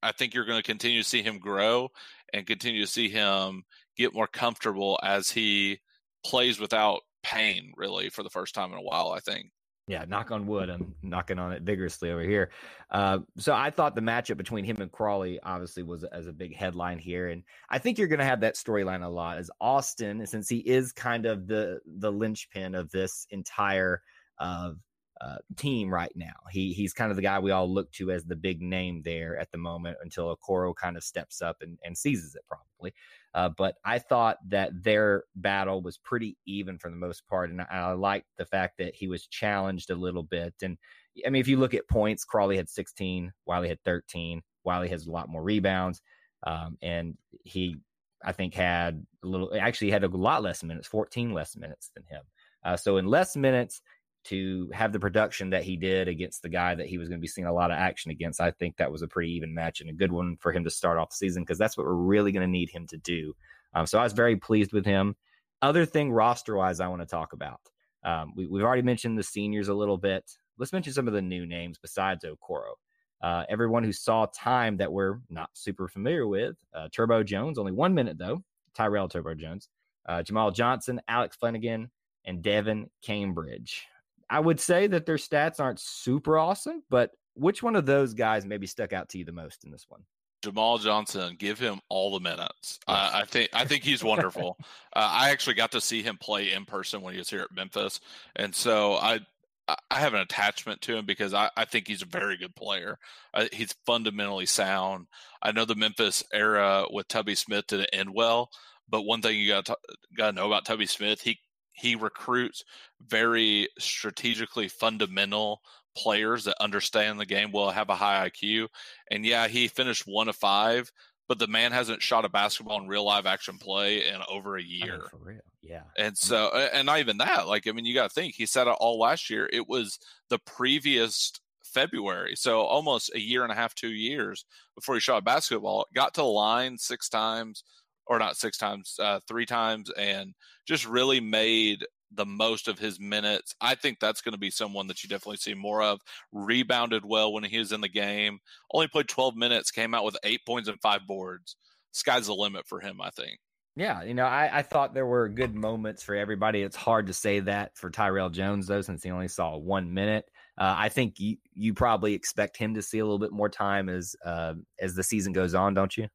I 0.03 0.13
think 0.13 0.35
you're 0.35 0.45
going 0.45 0.59
to 0.59 0.67
continue 0.67 1.03
to 1.03 1.09
see 1.09 1.23
him 1.23 1.39
grow 1.39 1.91
and 2.33 2.47
continue 2.47 2.85
to 2.85 2.91
see 2.91 3.09
him 3.09 3.65
get 3.97 4.15
more 4.15 4.27
comfortable 4.27 4.99
as 5.03 5.31
he 5.31 5.81
plays 6.25 6.59
without 6.59 7.01
pain 7.23 7.73
really 7.77 8.09
for 8.09 8.23
the 8.23 8.31
first 8.31 8.55
time 8.55 8.73
in 8.73 8.79
a 8.79 8.83
while 8.83 9.13
i 9.13 9.21
think. 9.21 9.51
Yeah 9.87 10.05
knock 10.09 10.31
on 10.31 10.47
wood 10.47 10.71
i'm 10.71 10.95
knocking 11.03 11.39
on 11.39 11.53
it 11.53 11.63
vigorously 11.63 12.11
over 12.11 12.23
here. 12.23 12.51
Uh, 12.91 13.19
so 13.39 13.55
i 13.55 13.71
thought 13.71 13.95
the 13.95 14.01
matchup 14.01 14.37
between 14.37 14.65
him 14.65 14.81
and 14.81 14.91
crawley 14.91 15.39
obviously 15.43 15.83
was 15.83 16.05
as 16.05 16.27
a 16.27 16.33
big 16.33 16.55
headline 16.55 16.99
here 16.99 17.29
and 17.29 17.43
i 17.71 17.79
think 17.79 17.99
you're 17.99 18.09
going 18.09 18.19
to 18.19 18.25
have 18.25 18.41
that 18.41 18.57
storyline 18.57 19.05
a 19.05 19.09
lot 19.09 19.39
as 19.39 19.51
austin 19.61 20.27
since 20.27 20.49
he 20.49 20.59
is 20.59 20.93
kind 20.93 21.27
of 21.27 21.47
the 21.47 21.81
the 21.99 22.11
linchpin 22.11 22.75
of 22.75 22.91
this 22.91 23.27
entire 23.31 24.03
uh, 24.39 24.73
uh, 25.23 25.37
team 25.57 25.93
right 25.93 26.13
now. 26.17 26.35
He 26.51 26.73
he's 26.73 26.93
kind 26.93 27.11
of 27.11 27.17
the 27.17 27.23
guy 27.23 27.39
we 27.39 27.53
all 27.53 27.73
look 27.73 27.91
to 27.93 28.11
as 28.11 28.25
the 28.25 28.35
big 28.35 28.61
name 28.61 29.03
there 29.05 29.39
at 29.39 29.53
the 29.53 29.59
moment 29.59 29.99
until 30.03 30.37
Okoro 30.37 30.75
kind 30.75 30.97
of 30.97 31.05
steps 31.05 31.41
up 31.41 31.59
and, 31.61 31.79
and 31.85 31.97
seizes 31.97 32.35
it 32.35 32.43
probably. 32.49 32.93
Uh, 33.35 33.49
but 33.57 33.77
I 33.85 33.99
thought 34.01 34.39
that 34.49 34.71
their 34.83 35.25
battle 35.37 35.81
was 35.81 35.97
pretty 35.99 36.37
even 36.47 36.77
for 36.77 36.91
the 36.91 36.97
most 36.97 37.27
part, 37.29 37.51
and 37.51 37.61
I, 37.61 37.67
I 37.71 37.93
liked 37.93 38.27
the 38.37 38.45
fact 38.45 38.79
that 38.79 38.97
he 38.97 39.07
was 39.07 39.27
challenged 39.29 39.91
a 39.91 39.95
little 39.95 40.25
bit. 40.25 40.55
And 40.63 40.77
I 41.25 41.31
mean, 41.31 41.41
if 41.41 41.49
you 41.49 41.57
look 41.57 41.75
at 41.75 41.89
points, 41.89 42.25
Crawley 42.25 42.57
had 42.57 42.69
16, 42.69 43.33
Wiley 43.47 43.69
had 43.69 43.83
13. 43.85 44.43
Wiley 44.65 44.89
has 44.89 45.07
a 45.07 45.11
lot 45.11 45.29
more 45.29 45.43
rebounds, 45.43 46.03
um, 46.47 46.79
and 46.83 47.17
he 47.45 47.77
I 48.25 48.33
think 48.33 48.55
had 48.55 49.05
a 49.23 49.27
little 49.27 49.53
actually 49.59 49.91
had 49.91 50.05
a 50.05 50.09
lot 50.09 50.43
less 50.43 50.65
minutes, 50.65 50.89
14 50.89 51.33
less 51.33 51.57
minutes 51.57 51.91
than 51.95 52.05
him. 52.05 52.23
Uh, 52.65 52.77
so 52.77 52.97
in 52.97 53.07
less 53.07 53.37
minutes, 53.37 53.83
to 54.25 54.71
have 54.73 54.93
the 54.93 55.01
production 55.01 55.51
that 55.51 55.65
he 55.65 55.77
did 55.77 56.09
against 56.09 56.43
the 56.43 56.49
guy 56.49 56.75
that 56.75 56.87
he 56.87 56.99
was 56.99 57.09
going 57.09 57.19
to 57.19 57.23
be 57.23 57.29
seeing 57.29 57.47
a 57.47 57.53
lot 57.53 57.71
of 57.71 57.79
action 57.79 58.11
against, 58.11 58.41
I 58.41 58.51
think 58.53 58.77
that 58.77 58.93
was 58.93 59.03
a 59.03 59.09
pretty 59.09 59.33
even 59.33 59.55
match 59.55 59.81
and 59.81 59.91
a 59.91 59.95
good 59.95 60.13
one 60.13 60.37
for 60.37 60.53
him 60.53 60.65
to 60.65 60.71
start 60.71 60.99
off 60.99 61.11
the 61.11 61.17
season 61.17 61.43
because 61.43 61.59
that's 61.59 61.77
what 61.77 61.87
we're 61.87 61.95
really 61.95 62.33
going 62.33 62.47
to 62.47 62.51
need 62.51 62.71
him 62.71 62.87
to 62.89 62.97
do. 62.99 63.35
Um, 63.75 63.87
so 63.87 63.99
I 63.99 64.05
was 64.05 64.13
very 64.13 64.37
pleased 64.37 64.73
with 64.73 64.85
him. 64.85 65.17
Other 65.61 65.85
thing 65.85 66.13
roster 66.13 66.57
wise, 66.57 66.81
I 66.81 66.89
want 66.89 67.03
to 67.03 67.07
talk 67.07 67.33
about. 67.33 67.61
Um, 68.05 68.33
we, 68.37 68.45
have 68.45 68.67
already 68.67 68.83
mentioned 68.83 69.19
the 69.19 69.23
seniors 69.23 69.69
a 69.69 69.75
little 69.75 69.99
bit. 69.99 70.31
Let's 70.59 70.73
mention 70.73 70.93
some 70.93 71.09
of 71.09 71.15
the 71.15 71.23
new 71.23 71.47
names 71.47 71.79
besides 71.79 72.25
Okoro. 72.25 72.75
Uh, 73.23 73.45
everyone 73.49 73.85
who 73.85 73.93
saw 73.93 74.27
time 74.27 74.77
that 74.79 74.93
we're 74.93 75.21
not 75.31 75.51
super 75.53 75.87
familiar 75.87 76.27
with. 76.27 76.57
Uh, 76.75 76.89
Turbo 76.91 77.23
Jones, 77.23 77.59
only 77.59 77.73
one 77.73 77.95
minute 77.95 78.19
though. 78.19 78.43
Tyrell 78.75 79.09
Turbo 79.09 79.35
Jones, 79.35 79.69
uh, 80.07 80.23
Jamal 80.23 80.51
Johnson, 80.51 81.01
Alex 81.07 81.37
Flanigan, 81.41 81.89
and 82.25 82.43
Devan 82.43 82.89
Cambridge. 83.03 83.87
I 84.33 84.41
would 84.41 84.59
say 84.59 84.87
that 84.87 85.05
their 85.05 85.19
stats 85.19 85.61
aren't 85.61 85.79
super 85.79 86.39
awesome, 86.39 86.83
but 86.89 87.11
which 87.35 87.63
one 87.63 87.77
of 87.77 87.85
those 87.85 88.15
guys 88.15 88.47
maybe 88.47 88.67
stuck 88.67 88.95
out 88.95 89.11
to 89.11 89.19
you 89.19 89.27
the 89.27 89.33
most 89.33 89.65
in 89.65 89.71
this 89.71 89.85
one? 89.91 90.01
Jamal 90.43 90.79
Johnson, 90.79 91.37
give 91.39 91.59
him 91.59 91.81
all 91.91 92.15
the 92.15 92.21
minutes. 92.21 92.81
Uh, 92.89 93.11
I 93.13 93.27
think 93.27 93.51
I 93.53 93.67
think 93.67 93.85
he's 93.85 94.03
wonderful. 94.13 94.57
uh, 94.97 95.09
I 95.13 95.29
actually 95.29 95.57
got 95.57 95.73
to 95.73 95.83
see 95.83 96.03
him 96.03 96.17
play 96.17 96.53
in 96.53 96.65
person 96.65 97.03
when 97.03 97.13
he 97.13 97.19
was 97.19 97.29
here 97.29 97.43
at 97.43 97.55
Memphis, 97.55 98.01
and 98.35 98.55
so 98.55 98.95
I 98.95 99.21
I 99.69 100.01
have 100.01 100.15
an 100.15 100.21
attachment 100.21 100.81
to 100.83 100.97
him 100.97 101.05
because 101.05 101.35
I, 101.35 101.51
I 101.55 101.67
think 101.67 101.87
he's 101.87 102.03
a 102.03 102.07
very 102.07 102.39
good 102.39 102.57
player. 102.57 102.99
Uh, 103.35 103.49
he's 103.53 103.75
fundamentally 103.85 104.47
sound. 104.47 105.09
I 105.43 105.53
know 105.53 105.67
the 105.67 105.75
Memphis 105.75 106.25
era 106.33 106.87
with 106.91 107.07
Tubby 107.07 107.35
Smith 107.35 107.67
didn't 107.67 107.91
end 107.93 108.15
well, 108.15 108.49
but 108.89 109.03
one 109.03 109.21
thing 109.21 109.39
you 109.39 109.49
got 109.49 109.69
got 110.17 110.31
to 110.31 110.33
know 110.33 110.47
about 110.47 110.65
Tubby 110.65 110.87
Smith, 110.87 111.21
he 111.21 111.39
he 111.73 111.95
recruits 111.95 112.65
very 113.07 113.69
strategically 113.79 114.69
fundamental 114.69 115.61
players 115.97 116.45
that 116.45 116.57
understand 116.61 117.19
the 117.19 117.27
game 117.27 117.53
will 117.53 117.71
have 117.71 117.91
a 117.91 117.95
high 117.95 118.29
IQ. 118.29 118.69
And 119.11 119.25
yeah, 119.25 119.49
he 119.49 119.69
finished 119.69 120.05
one 120.07 120.29
of 120.29 120.37
five, 120.37 120.91
but 121.29 121.39
the 121.39 121.47
man 121.47 121.73
hasn't 121.73 122.03
shot 122.03 122.25
a 122.25 122.29
basketball 122.29 122.81
in 122.81 122.89
real 122.89 123.05
live 123.05 123.27
action 123.27 123.59
play 123.59 124.09
in 124.09 124.21
over 124.29 124.57
a 124.57 124.63
year. 124.63 124.95
I 124.95 124.99
mean, 124.99 125.07
for 125.11 125.19
real. 125.19 125.41
Yeah. 125.63 125.83
And 125.97 126.17
so, 126.17 126.49
and 126.49 126.87
not 126.87 126.99
even 126.99 127.19
that, 127.19 127.47
like, 127.47 127.67
I 127.67 127.73
mean, 127.73 127.85
you 127.85 127.95
got 127.95 128.11
to 128.11 128.15
think 128.15 128.35
he 128.35 128.47
said 128.47 128.67
it 128.67 128.77
all 128.81 128.99
last 128.99 129.31
year. 129.31 129.49
It 129.53 129.69
was 129.69 129.99
the 130.29 130.39
previous 130.39 131.33
February. 131.63 132.35
So 132.37 132.61
almost 132.61 133.15
a 133.15 133.21
year 133.21 133.43
and 133.43 133.53
a 133.53 133.55
half, 133.57 133.75
two 133.75 133.93
years 133.93 134.45
before 134.75 134.95
he 134.95 135.01
shot 135.01 135.19
a 135.19 135.23
basketball, 135.23 135.87
got 135.95 136.15
to 136.15 136.21
the 136.21 136.27
line 136.27 136.79
six 136.79 137.09
times, 137.09 137.65
or 138.07 138.19
not 138.19 138.37
six 138.37 138.59
times, 138.59 138.97
uh, 138.99 139.21
three 139.29 139.47
times, 139.47 139.91
and 139.91 140.35
just 140.67 140.87
really 140.87 141.21
made 141.21 141.85
the 142.15 142.27
most 142.27 142.69
of 142.69 142.79
his 142.79 143.01
minutes. 143.01 143.55
I 143.61 143.75
think 143.75 143.99
that's 143.99 144.21
going 144.21 144.33
to 144.33 144.39
be 144.39 144.51
someone 144.51 144.87
that 144.89 145.03
you 145.03 145.09
definitely 145.09 145.39
see 145.39 145.55
more 145.55 145.83
of. 145.83 146.01
Rebounded 146.33 147.05
well 147.05 147.33
when 147.33 147.45
he 147.45 147.59
was 147.59 147.73
in 147.73 147.81
the 147.81 147.89
game. 147.89 148.39
Only 148.73 148.89
played 148.89 149.09
12 149.09 149.37
minutes, 149.37 149.71
came 149.71 149.95
out 149.95 150.05
with 150.05 150.17
eight 150.25 150.41
points 150.47 150.69
and 150.69 150.81
five 150.81 151.07
boards. 151.07 151.57
Sky's 151.93 152.27
the 152.27 152.35
limit 152.35 152.67
for 152.67 152.81
him, 152.81 153.01
I 153.01 153.11
think. 153.11 153.39
Yeah, 153.75 154.03
you 154.03 154.13
know, 154.13 154.27
I, 154.27 154.59
I 154.59 154.63
thought 154.63 154.93
there 154.93 155.07
were 155.07 155.31
good 155.31 155.55
moments 155.55 156.03
for 156.03 156.15
everybody. 156.15 156.61
It's 156.63 156.77
hard 156.77 157.07
to 157.07 157.15
say 157.15 157.41
that 157.41 157.75
for 157.75 157.89
Tyrell 157.89 158.29
Jones 158.29 158.67
though, 158.67 158.83
since 158.83 159.03
he 159.03 159.11
only 159.11 159.29
saw 159.29 159.57
one 159.57 159.95
minute. 159.95 160.27
Uh, 160.59 160.75
I 160.77 160.91
think 160.91 161.19
you 161.19 161.39
you 161.55 161.73
probably 161.73 162.13
expect 162.13 162.59
him 162.59 162.75
to 162.75 162.83
see 162.83 162.99
a 162.99 163.05
little 163.05 163.19
bit 163.19 163.33
more 163.33 163.49
time 163.49 163.89
as 163.89 164.15
uh, 164.27 164.53
as 164.79 164.95
the 164.95 165.03
season 165.03 165.33
goes 165.33 165.55
on, 165.55 165.73
don't 165.73 165.97
you? 165.97 166.07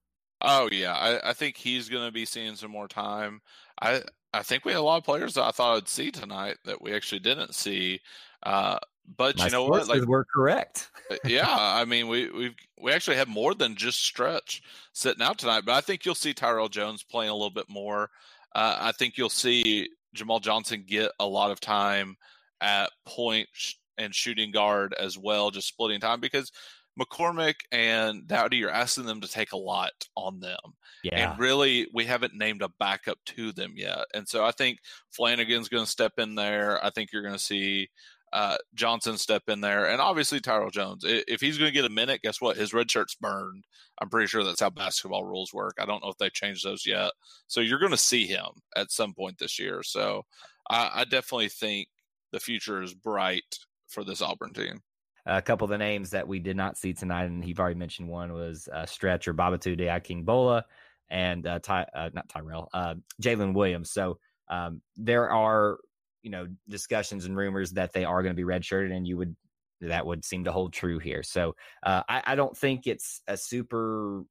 Oh 0.42 0.70
yeah, 0.72 0.94
I, 0.94 1.30
I 1.32 1.34
think 1.34 1.58
he's 1.58 1.90
going 1.90 2.06
to 2.06 2.12
be 2.12 2.26
seeing 2.26 2.56
some 2.56 2.72
more 2.72 2.88
time. 2.88 3.42
I 3.82 4.02
I 4.34 4.44
think 4.44 4.66
we 4.66 4.72
had 4.72 4.80
a 4.80 4.84
lot 4.84 4.98
of 4.98 5.04
players 5.04 5.34
that 5.34 5.44
I 5.44 5.52
thought 5.52 5.78
I'd 5.78 5.88
see 5.88 6.12
tonight 6.12 6.58
that 6.66 6.82
we 6.82 6.94
actually 6.94 7.20
didn't 7.20 7.56
see. 7.56 8.00
Uh, 8.44 8.78
but 9.18 9.38
My 9.38 9.46
you 9.46 9.52
know 9.52 9.66
what? 9.66 9.88
Like 9.88 10.04
we're 10.04 10.26
correct. 10.26 10.92
Uh, 11.10 11.16
yeah, 11.26 11.46
I 11.50 11.86
mean 11.86 12.08
we 12.08 12.30
we 12.30 12.56
we 12.80 12.92
actually 12.92 13.18
have 13.18 13.28
more 13.28 13.54
than 13.56 13.76
just 13.76 14.04
stretch 14.04 14.62
sitting 14.94 15.24
out 15.24 15.38
tonight. 15.38 15.64
But 15.66 15.76
I 15.76 15.82
think 15.82 16.06
you'll 16.06 16.16
see 16.16 16.34
Tyrell 16.34 16.70
Jones 16.70 17.04
playing 17.04 17.30
a 17.30 17.34
little 17.34 17.50
bit 17.50 17.70
more. 17.70 18.10
Uh, 18.54 18.78
I 18.80 18.92
think 18.92 19.18
you'll 19.18 19.30
see 19.30 19.90
Jamal 20.14 20.40
Johnson 20.40 20.84
get 20.86 21.12
a 21.20 21.26
lot 21.26 21.52
of 21.52 21.60
time 21.60 22.18
at 22.62 22.92
point 23.06 23.48
and 23.98 24.14
shooting 24.14 24.52
guard 24.52 24.94
as 24.94 25.18
well, 25.18 25.52
just 25.52 25.68
splitting 25.68 26.00
time 26.00 26.20
because 26.20 26.52
McCormick 27.00 27.56
and 27.72 28.28
Doughty 28.28 28.58
you're 28.58 28.70
asking 28.70 29.06
them 29.06 29.22
to 29.22 29.28
take 29.28 29.52
a 29.52 29.58
lot 29.58 29.92
on 30.16 30.40
them. 30.40 30.58
Yeah. 31.04 31.32
And 31.32 31.40
really, 31.40 31.88
we 31.94 32.06
haven't 32.06 32.34
named 32.34 32.62
a 32.62 32.70
backup 32.80 33.20
to 33.26 33.52
them 33.52 33.74
yet. 33.76 34.06
And 34.14 34.28
so 34.28 34.44
I 34.44 34.52
think 34.52 34.80
Flanigan's 35.18 35.70
going 35.70 35.86
to 35.86 35.90
step 35.90 36.14
in 36.18 36.36
there. 36.36 36.84
I 36.84 36.90
think 36.90 37.12
you're 37.12 37.22
going 37.22 37.36
to 37.36 37.40
see 37.40 37.90
uh, 38.34 38.58
Johnson 38.74 39.18
step 39.18 39.44
in 39.48 39.62
there. 39.62 39.90
And 39.90 40.02
obviously, 40.02 40.40
Tyrell 40.40 40.70
Jones. 40.70 41.04
If 41.06 41.40
he's 41.40 41.58
going 41.58 41.70
to 41.70 41.74
get 41.74 41.86
a 41.86 41.90
minute, 41.90 42.22
guess 42.22 42.42
what? 42.42 42.58
His 42.58 42.74
red 42.74 42.90
shirt's 42.90 43.16
burned. 43.16 43.66
I'm 44.02 44.10
pretty 44.10 44.28
sure 44.28 44.44
that's 44.44 44.60
how 44.60 44.70
basketball 44.70 45.24
rules 45.24 45.54
work. 45.54 45.76
I 45.80 45.86
don't 45.86 46.04
know 46.04 46.10
if 46.10 46.18
they 46.18 46.30
changed 46.30 46.66
those 46.66 46.86
yet. 46.86 47.12
So 47.48 47.62
you're 47.62 47.80
going 47.80 47.92
to 47.92 47.98
see 47.98 48.26
him 48.28 48.48
at 48.76 48.92
some 48.92 49.14
point 49.14 49.38
this 49.40 49.60
year. 49.60 49.82
So 49.84 50.24
I, 50.70 50.92
I 50.96 51.04
definitely 51.06 51.50
think 51.50 51.88
the 52.32 52.40
future 52.40 52.82
is 52.82 52.94
bright 52.94 53.58
for 53.88 54.04
this 54.04 54.22
Auburn 54.22 54.54
team. 54.54 54.82
A 55.28 55.42
couple 55.42 55.66
of 55.66 55.70
the 55.70 55.78
names 55.78 56.12
that 56.12 56.28
we 56.28 56.40
did 56.40 56.56
not 56.56 56.78
see 56.78 56.94
tonight, 56.94 57.26
and 57.26 57.46
you've 57.46 57.60
already 57.60 57.76
mentioned 57.76 58.08
one 58.08 58.32
was 58.32 58.70
uh, 58.72 58.86
Stretch 58.86 59.28
or 59.28 59.34
Babatunde 59.34 59.82
Akingbola 59.82 60.64
and 61.10 61.46
uh, 61.46 61.60
Ty, 61.60 61.86
uh, 61.94 62.10
not 62.14 62.30
Tyrell, 62.30 62.70
uh, 62.74 62.96
Jaylin 63.22 63.54
Williams. 63.54 63.92
So 63.92 64.20
um, 64.48 64.82
there 64.96 65.30
are, 65.30 65.80
you 66.24 66.32
know, 66.32 66.48
discussions 66.70 67.26
and 67.26 67.36
rumors 67.36 67.72
that 67.74 67.92
they 67.92 68.06
are 68.06 68.24
going 68.24 68.36
to 68.36 68.42
be 68.42 68.48
redshirted, 68.48 68.96
and 68.96 69.06
you 69.06 69.18
would 69.18 69.36
that 69.82 70.06
would 70.06 70.26
seem 70.26 70.46
to 70.46 70.52
hold 70.52 70.74
true 70.74 70.98
here. 70.98 71.24
So 71.24 71.56
uh, 71.84 72.04
I, 72.10 72.24
I, 72.26 72.36
don't 72.36 72.58
think 72.58 72.88
it's 72.88 73.22
a 73.28 73.38
super 73.38 74.24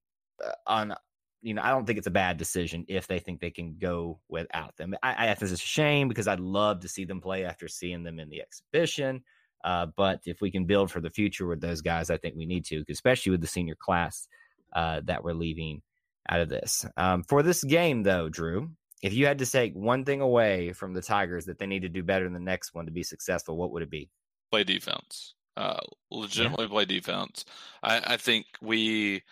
uh, 0.44 0.52
on. 0.66 0.94
You 1.42 1.54
know, 1.54 1.62
I 1.62 1.70
don't 1.70 1.86
think 1.86 1.98
it's 1.98 2.08
a 2.08 2.10
bad 2.10 2.38
decision 2.38 2.84
if 2.88 3.06
they 3.06 3.20
think 3.20 3.40
they 3.40 3.50
can 3.50 3.76
go 3.78 4.18
without 4.28 4.76
them. 4.76 4.96
I, 5.02 5.28
I 5.28 5.34
think 5.34 5.52
it's 5.52 5.62
a 5.62 5.64
shame 5.64 6.08
because 6.08 6.26
I'd 6.26 6.40
love 6.40 6.80
to 6.80 6.88
see 6.88 7.04
them 7.04 7.20
play 7.20 7.44
after 7.44 7.68
seeing 7.68 8.02
them 8.02 8.18
in 8.18 8.28
the 8.30 8.40
exhibition. 8.40 9.22
Uh, 9.64 9.86
but 9.96 10.20
if 10.26 10.40
we 10.40 10.50
can 10.50 10.64
build 10.64 10.90
for 10.90 11.00
the 11.00 11.10
future 11.10 11.46
with 11.46 11.60
those 11.60 11.80
guys, 11.80 12.10
I 12.10 12.16
think 12.16 12.36
we 12.36 12.46
need 12.46 12.64
to, 12.66 12.84
especially 12.88 13.32
with 13.32 13.40
the 13.40 13.46
senior 13.46 13.74
class 13.74 14.28
uh, 14.72 15.00
that 15.04 15.24
we're 15.24 15.32
leaving 15.32 15.82
out 16.28 16.40
of 16.40 16.48
this. 16.48 16.86
Um, 16.96 17.22
for 17.22 17.42
this 17.42 17.64
game, 17.64 18.02
though, 18.02 18.28
Drew, 18.28 18.70
if 19.02 19.12
you 19.12 19.26
had 19.26 19.38
to 19.38 19.46
take 19.46 19.74
one 19.74 20.04
thing 20.04 20.20
away 20.20 20.72
from 20.72 20.94
the 20.94 21.02
Tigers 21.02 21.46
that 21.46 21.58
they 21.58 21.66
need 21.66 21.82
to 21.82 21.88
do 21.88 22.02
better 22.02 22.26
in 22.26 22.32
the 22.32 22.40
next 22.40 22.74
one 22.74 22.86
to 22.86 22.92
be 22.92 23.02
successful, 23.02 23.56
what 23.56 23.72
would 23.72 23.82
it 23.82 23.90
be? 23.90 24.08
Play 24.50 24.64
defense. 24.64 25.34
Uh, 25.56 25.80
legitimately 26.10 26.66
yeah. 26.66 26.70
play 26.70 26.84
defense. 26.84 27.44
I, 27.82 28.02
I 28.14 28.16
think 28.18 28.46
we 28.60 29.22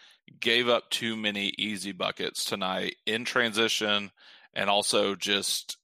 gave 0.41 0.69
up 0.69 0.89
too 0.91 1.17
many 1.17 1.53
easy 1.59 1.93
buckets 1.93 2.45
tonight 2.45 2.97
in 3.05 3.25
transition 3.25 4.11
and 4.55 4.71
also 4.71 5.15
just 5.15 5.77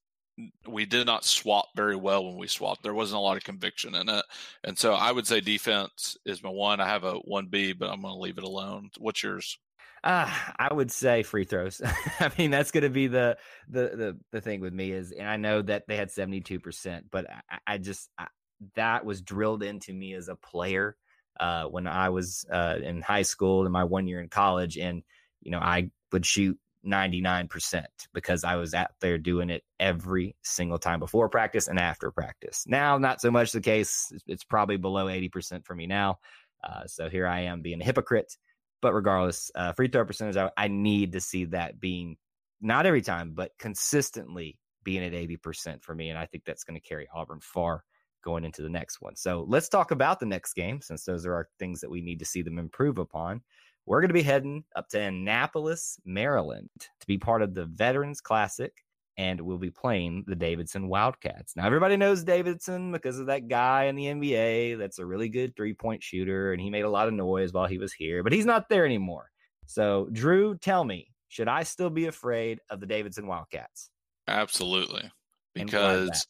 we 0.66 0.84
did 0.84 1.06
not 1.06 1.24
swap 1.24 1.66
very 1.74 1.96
well 1.96 2.24
when 2.24 2.36
we 2.36 2.46
swapped. 2.46 2.82
There 2.82 2.94
wasn't 2.94 3.18
a 3.18 3.22
lot 3.22 3.36
of 3.36 3.44
conviction 3.44 3.94
in 3.94 4.08
it. 4.08 4.24
And 4.64 4.78
so 4.78 4.94
I 4.94 5.12
would 5.12 5.26
say 5.26 5.40
defense 5.40 6.16
is 6.24 6.42
my 6.42 6.50
one. 6.50 6.80
I 6.80 6.86
have 6.86 7.04
a 7.04 7.20
1B, 7.20 7.78
but 7.78 7.90
I'm 7.90 8.02
going 8.02 8.14
to 8.14 8.20
leave 8.20 8.38
it 8.38 8.44
alone. 8.44 8.90
What's 8.98 9.22
yours? 9.22 9.58
Uh, 10.02 10.32
I 10.58 10.72
would 10.72 10.90
say 10.90 11.22
free 11.22 11.44
throws. 11.44 11.80
I 12.20 12.30
mean, 12.38 12.50
that's 12.50 12.70
going 12.70 12.84
to 12.84 12.90
be 12.90 13.06
the, 13.06 13.36
the 13.68 13.80
the 13.94 14.18
the 14.32 14.40
thing 14.40 14.60
with 14.60 14.72
me 14.72 14.92
is, 14.92 15.12
and 15.12 15.28
I 15.28 15.36
know 15.36 15.60
that 15.60 15.86
they 15.86 15.96
had 15.96 16.10
seventy 16.10 16.40
two 16.40 16.58
percent, 16.58 17.06
but 17.10 17.26
I, 17.28 17.58
I 17.74 17.78
just 17.78 18.08
I, 18.18 18.28
that 18.76 19.04
was 19.04 19.20
drilled 19.20 19.62
into 19.62 19.92
me 19.92 20.14
as 20.14 20.28
a 20.28 20.36
player 20.36 20.96
uh, 21.38 21.64
when 21.64 21.86
I 21.86 22.08
was 22.08 22.46
uh, 22.50 22.76
in 22.82 23.02
high 23.02 23.22
school 23.22 23.64
and 23.64 23.72
my 23.72 23.84
one 23.84 24.06
year 24.06 24.22
in 24.22 24.30
college, 24.30 24.78
and 24.78 25.02
you 25.42 25.50
know 25.50 25.58
I 25.58 25.90
would 26.12 26.24
shoot 26.24 26.58
99% 26.86 27.84
because 28.14 28.44
I 28.44 28.56
was 28.56 28.74
out 28.74 28.90
there 29.00 29.18
doing 29.18 29.50
it 29.50 29.62
every 29.78 30.36
single 30.42 30.78
time 30.78 30.98
before 30.98 31.28
practice 31.28 31.68
and 31.68 31.78
after 31.78 32.10
practice. 32.10 32.64
Now, 32.66 32.96
not 32.98 33.20
so 33.20 33.30
much 33.30 33.52
the 33.52 33.60
case. 33.60 34.12
It's 34.26 34.44
probably 34.44 34.76
below 34.76 35.06
80% 35.06 35.64
for 35.66 35.74
me 35.74 35.86
now. 35.86 36.18
Uh, 36.62 36.86
so 36.86 37.08
here 37.08 37.26
I 37.26 37.40
am 37.40 37.62
being 37.62 37.80
a 37.80 37.84
hypocrite 37.84 38.36
but 38.80 38.94
regardless, 38.94 39.50
uh, 39.54 39.72
free 39.72 39.88
throw 39.88 40.04
percentage, 40.04 40.36
I, 40.36 40.50
I 40.56 40.68
need 40.68 41.12
to 41.12 41.20
see 41.20 41.44
that 41.46 41.80
being 41.80 42.16
not 42.60 42.86
every 42.86 43.02
time, 43.02 43.32
but 43.34 43.52
consistently 43.58 44.58
being 44.84 45.04
at 45.04 45.12
80% 45.12 45.82
for 45.82 45.94
me. 45.94 46.10
And 46.10 46.18
I 46.18 46.26
think 46.26 46.44
that's 46.44 46.64
going 46.64 46.80
to 46.80 46.86
carry 46.86 47.08
Auburn 47.14 47.40
far 47.40 47.84
going 48.22 48.44
into 48.44 48.62
the 48.62 48.68
next 48.68 49.00
one. 49.00 49.16
So 49.16 49.44
let's 49.48 49.68
talk 49.68 49.90
about 49.90 50.20
the 50.20 50.26
next 50.26 50.54
game 50.54 50.80
since 50.80 51.04
those 51.04 51.24
are 51.26 51.34
our 51.34 51.48
things 51.58 51.80
that 51.80 51.90
we 51.90 52.02
need 52.02 52.18
to 52.18 52.24
see 52.24 52.42
them 52.42 52.58
improve 52.58 52.98
upon. 52.98 53.42
We're 53.86 54.00
going 54.00 54.08
to 54.08 54.14
be 54.14 54.22
heading 54.22 54.64
up 54.76 54.88
to 54.90 55.00
Annapolis, 55.00 55.98
Maryland 56.04 56.70
to 56.78 57.06
be 57.06 57.18
part 57.18 57.42
of 57.42 57.54
the 57.54 57.66
Veterans 57.66 58.20
Classic 58.20 58.72
and 59.20 59.38
we'll 59.38 59.58
be 59.58 59.70
playing 59.70 60.24
the 60.26 60.34
Davidson 60.34 60.88
Wildcats. 60.88 61.54
Now, 61.54 61.66
everybody 61.66 61.98
knows 61.98 62.24
Davidson 62.24 62.90
because 62.90 63.18
of 63.18 63.26
that 63.26 63.48
guy 63.48 63.84
in 63.84 63.94
the 63.94 64.06
NBA 64.06 64.78
that's 64.78 64.98
a 64.98 65.04
really 65.04 65.28
good 65.28 65.54
three 65.54 65.74
point 65.74 66.02
shooter, 66.02 66.52
and 66.52 66.60
he 66.60 66.70
made 66.70 66.84
a 66.84 66.90
lot 66.90 67.06
of 67.06 67.12
noise 67.12 67.52
while 67.52 67.66
he 67.66 67.76
was 67.76 67.92
here, 67.92 68.22
but 68.22 68.32
he's 68.32 68.46
not 68.46 68.70
there 68.70 68.86
anymore. 68.86 69.30
So, 69.66 70.08
Drew, 70.10 70.56
tell 70.56 70.84
me, 70.84 71.08
should 71.28 71.48
I 71.48 71.64
still 71.64 71.90
be 71.90 72.06
afraid 72.06 72.60
of 72.70 72.80
the 72.80 72.86
Davidson 72.86 73.26
Wildcats? 73.26 73.90
Absolutely. 74.26 75.10
Because 75.54 76.26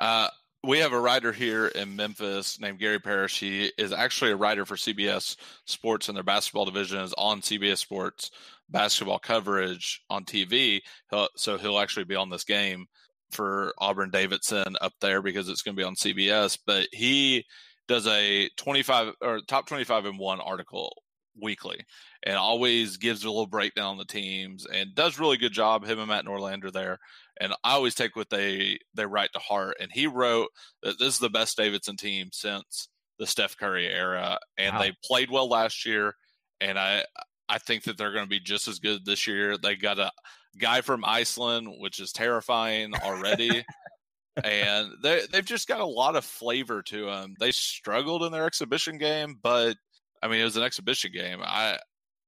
uh, 0.00 0.28
we 0.64 0.78
have 0.78 0.92
a 0.92 1.00
writer 1.00 1.32
here 1.32 1.66
in 1.66 1.96
Memphis 1.96 2.60
named 2.60 2.78
Gary 2.78 3.00
Parrish. 3.00 3.40
He 3.40 3.72
is 3.78 3.92
actually 3.92 4.30
a 4.30 4.36
writer 4.36 4.64
for 4.64 4.76
CBS 4.76 5.36
Sports, 5.64 6.08
and 6.08 6.16
their 6.16 6.22
basketball 6.22 6.64
division 6.64 7.00
is 7.00 7.14
on 7.18 7.40
CBS 7.40 7.78
Sports 7.78 8.30
basketball 8.68 9.18
coverage 9.18 10.02
on 10.08 10.24
TV. 10.24 10.80
He'll, 11.10 11.28
so 11.36 11.58
he'll 11.58 11.80
actually 11.80 12.04
be 12.04 12.14
on 12.14 12.30
this 12.30 12.44
game 12.44 12.86
for 13.32 13.74
Auburn 13.78 14.10
Davidson 14.10 14.76
up 14.80 14.92
there 15.00 15.20
because 15.20 15.48
it's 15.48 15.62
going 15.62 15.74
to 15.74 15.80
be 15.80 15.86
on 15.86 15.96
CBS. 15.96 16.58
But 16.64 16.86
he 16.92 17.44
does 17.88 18.06
a 18.06 18.48
25 18.56 19.14
or 19.20 19.40
top 19.48 19.66
25 19.66 20.06
in 20.06 20.16
one 20.16 20.40
article 20.40 21.02
weekly 21.40 21.80
and 22.24 22.36
always 22.36 22.96
gives 22.96 23.24
a 23.24 23.30
little 23.30 23.46
breakdown 23.46 23.86
on 23.86 23.98
the 23.98 24.04
teams 24.04 24.66
and 24.66 24.94
does 24.94 25.18
really 25.18 25.36
good 25.36 25.52
job. 25.52 25.84
Him 25.84 25.98
and 25.98 26.08
Matt 26.08 26.24
Norlander 26.24 26.72
there. 26.72 26.98
And 27.40 27.52
I 27.64 27.72
always 27.72 27.94
take 27.94 28.16
what 28.16 28.30
they, 28.30 28.78
they 28.94 29.06
write 29.06 29.30
to 29.32 29.38
heart. 29.38 29.76
And 29.80 29.90
he 29.92 30.06
wrote 30.06 30.48
that 30.82 30.98
this 30.98 31.14
is 31.14 31.18
the 31.18 31.30
best 31.30 31.56
Davidson 31.56 31.96
team 31.96 32.28
since 32.32 32.88
the 33.18 33.26
Steph 33.26 33.56
Curry 33.56 33.86
era. 33.86 34.38
And 34.58 34.74
wow. 34.74 34.82
they 34.82 34.92
played 35.04 35.30
well 35.30 35.48
last 35.48 35.86
year. 35.86 36.14
And 36.60 36.78
I, 36.78 37.04
I 37.48 37.58
think 37.58 37.84
that 37.84 37.98
they're 37.98 38.12
going 38.12 38.24
to 38.24 38.30
be 38.30 38.40
just 38.40 38.68
as 38.68 38.78
good 38.78 39.04
this 39.04 39.26
year. 39.26 39.58
They 39.58 39.76
got 39.76 39.98
a 39.98 40.10
guy 40.58 40.80
from 40.80 41.04
Iceland, 41.04 41.68
which 41.78 42.00
is 42.00 42.12
terrifying 42.12 42.92
already. 43.02 43.64
and 44.44 44.92
they 45.02 45.22
they've 45.30 45.44
just 45.44 45.68
got 45.68 45.80
a 45.80 45.86
lot 45.86 46.16
of 46.16 46.24
flavor 46.24 46.82
to 46.82 47.06
them. 47.06 47.34
They 47.38 47.52
struggled 47.52 48.22
in 48.22 48.32
their 48.32 48.46
exhibition 48.46 48.98
game, 48.98 49.38
but 49.42 49.76
I 50.22 50.28
mean 50.28 50.40
it 50.40 50.44
was 50.44 50.56
an 50.56 50.62
exhibition 50.62 51.12
game. 51.12 51.40
I 51.42 51.78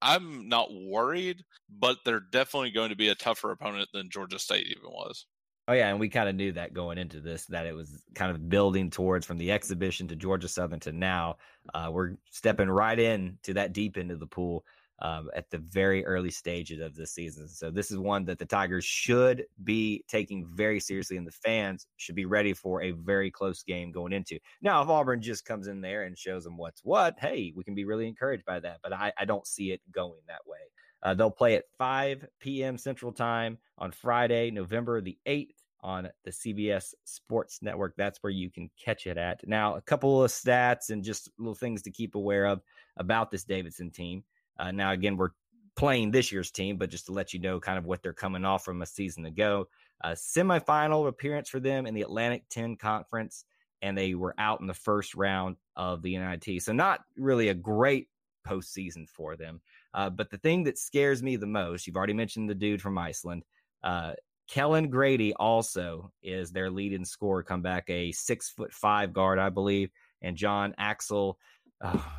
I'm 0.02 0.48
not 0.48 0.68
worried, 0.72 1.42
but 1.78 1.98
they're 2.04 2.20
definitely 2.20 2.72
going 2.72 2.90
to 2.90 2.96
be 2.96 3.08
a 3.08 3.14
tougher 3.14 3.50
opponent 3.52 3.88
than 3.94 4.10
Georgia 4.10 4.38
State 4.38 4.66
even 4.66 4.90
was. 4.90 5.26
Oh 5.66 5.72
yeah, 5.72 5.88
and 5.88 5.98
we 5.98 6.10
kind 6.10 6.28
of 6.28 6.34
knew 6.34 6.52
that 6.52 6.74
going 6.74 6.98
into 6.98 7.20
this 7.20 7.46
that 7.46 7.64
it 7.64 7.74
was 7.74 8.02
kind 8.14 8.30
of 8.30 8.50
building 8.50 8.90
towards 8.90 9.24
from 9.24 9.38
the 9.38 9.50
exhibition 9.50 10.06
to 10.08 10.16
Georgia 10.16 10.48
Southern 10.48 10.80
to 10.80 10.92
now. 10.92 11.36
Uh, 11.72 11.88
we're 11.90 12.16
stepping 12.30 12.68
right 12.68 12.98
in 12.98 13.38
to 13.44 13.54
that 13.54 13.72
deep 13.72 13.96
into 13.96 14.16
the 14.16 14.26
pool 14.26 14.64
um, 15.00 15.30
at 15.34 15.50
the 15.50 15.58
very 15.58 16.04
early 16.04 16.30
stages 16.30 16.80
of 16.80 16.94
the 16.94 17.06
season. 17.06 17.48
So 17.48 17.70
this 17.70 17.90
is 17.90 17.98
one 17.98 18.24
that 18.26 18.38
the 18.38 18.46
Tigers 18.46 18.84
should 18.84 19.44
be 19.64 20.04
taking 20.08 20.46
very 20.46 20.80
seriously, 20.80 21.16
and 21.16 21.26
the 21.26 21.32
fans 21.32 21.86
should 21.96 22.14
be 22.14 22.26
ready 22.26 22.52
for 22.52 22.82
a 22.82 22.92
very 22.92 23.30
close 23.30 23.62
game 23.62 23.90
going 23.90 24.12
into. 24.12 24.38
Now, 24.62 24.82
if 24.82 24.88
Auburn 24.88 25.20
just 25.20 25.44
comes 25.44 25.66
in 25.66 25.80
there 25.80 26.04
and 26.04 26.16
shows 26.16 26.44
them 26.44 26.56
what's 26.56 26.84
what, 26.84 27.16
hey, 27.18 27.52
we 27.54 27.64
can 27.64 27.74
be 27.74 27.84
really 27.84 28.06
encouraged 28.06 28.44
by 28.44 28.60
that. 28.60 28.78
But 28.82 28.92
I, 28.92 29.12
I 29.18 29.24
don't 29.24 29.46
see 29.46 29.72
it 29.72 29.80
going 29.92 30.20
that 30.28 30.46
way. 30.46 30.58
Uh, 31.02 31.12
they'll 31.12 31.30
play 31.30 31.56
at 31.56 31.64
5 31.76 32.26
p.m. 32.40 32.78
Central 32.78 33.12
Time 33.12 33.58
on 33.76 33.92
Friday, 33.92 34.50
November 34.50 35.00
the 35.02 35.18
8th 35.26 35.56
on 35.82 36.08
the 36.24 36.30
CBS 36.30 36.94
Sports 37.04 37.60
Network. 37.60 37.94
That's 37.96 38.22
where 38.22 38.32
you 38.32 38.50
can 38.50 38.70
catch 38.82 39.06
it 39.06 39.18
at. 39.18 39.46
Now, 39.46 39.76
a 39.76 39.82
couple 39.82 40.24
of 40.24 40.30
stats 40.30 40.88
and 40.88 41.04
just 41.04 41.28
little 41.38 41.54
things 41.54 41.82
to 41.82 41.90
keep 41.90 42.14
aware 42.14 42.46
of 42.46 42.62
about 42.96 43.30
this 43.30 43.44
Davidson 43.44 43.90
team. 43.90 44.24
Uh, 44.58 44.72
now, 44.72 44.92
again, 44.92 45.16
we're 45.16 45.30
playing 45.76 46.10
this 46.10 46.30
year's 46.30 46.50
team, 46.50 46.76
but 46.76 46.90
just 46.90 47.06
to 47.06 47.12
let 47.12 47.32
you 47.32 47.40
know 47.40 47.58
kind 47.60 47.78
of 47.78 47.84
what 47.84 48.02
they're 48.02 48.12
coming 48.12 48.44
off 48.44 48.64
from 48.64 48.82
a 48.82 48.86
season 48.86 49.26
ago. 49.26 49.68
A 50.02 50.10
semifinal 50.10 51.08
appearance 51.08 51.48
for 51.48 51.60
them 51.60 51.86
in 51.86 51.94
the 51.94 52.02
Atlantic 52.02 52.44
10 52.50 52.76
Conference, 52.76 53.44
and 53.82 53.96
they 53.96 54.14
were 54.14 54.34
out 54.38 54.60
in 54.60 54.66
the 54.66 54.74
first 54.74 55.14
round 55.14 55.56
of 55.76 56.02
the 56.02 56.16
NIT. 56.16 56.62
So, 56.62 56.72
not 56.72 57.00
really 57.16 57.48
a 57.48 57.54
great 57.54 58.08
postseason 58.46 59.08
for 59.08 59.36
them. 59.36 59.60
Uh, 59.92 60.10
but 60.10 60.30
the 60.30 60.38
thing 60.38 60.64
that 60.64 60.78
scares 60.78 61.22
me 61.22 61.36
the 61.36 61.46
most, 61.46 61.86
you've 61.86 61.96
already 61.96 62.12
mentioned 62.12 62.48
the 62.48 62.54
dude 62.54 62.82
from 62.82 62.98
Iceland. 62.98 63.44
Uh, 63.82 64.12
Kellan 64.48 64.90
Grady 64.90 65.32
also 65.34 66.12
is 66.22 66.52
their 66.52 66.70
leading 66.70 67.04
scorer, 67.04 67.42
come 67.42 67.62
back 67.62 67.88
a 67.88 68.12
six 68.12 68.50
foot 68.50 68.72
five 68.72 69.12
guard, 69.12 69.38
I 69.38 69.48
believe, 69.48 69.90
and 70.20 70.36
John 70.36 70.74
Axel. 70.78 71.38
Oh, 71.82 72.12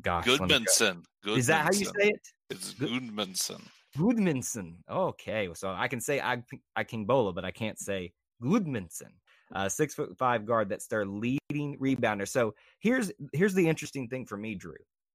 gosh, 0.00 0.26
Goodmanson. 0.26 1.02
Goodmanson. 1.24 1.38
Is 1.38 1.46
that 1.46 1.64
how 1.64 1.72
you 1.72 1.86
say 1.86 2.10
it? 2.10 2.28
It's 2.50 2.74
Goodmanson. 2.74 3.62
Goodmanson. 3.96 4.74
Okay, 4.90 5.48
so 5.54 5.70
I 5.70 5.88
can 5.88 6.00
say 6.00 6.20
I 6.20 6.42
I 6.74 6.84
Bola, 6.84 7.32
but 7.32 7.44
I 7.44 7.50
can't 7.50 7.78
say 7.78 8.12
Goodmanson. 8.42 9.12
Uh, 9.54 9.68
six 9.68 9.94
foot 9.94 10.16
five 10.18 10.44
guard 10.44 10.68
that's 10.68 10.86
their 10.88 11.06
leading 11.06 11.78
rebounder. 11.78 12.26
So 12.26 12.54
here's 12.80 13.12
here's 13.32 13.54
the 13.54 13.68
interesting 13.68 14.08
thing 14.08 14.26
for 14.26 14.36
me, 14.36 14.54
Drew. 14.54 14.74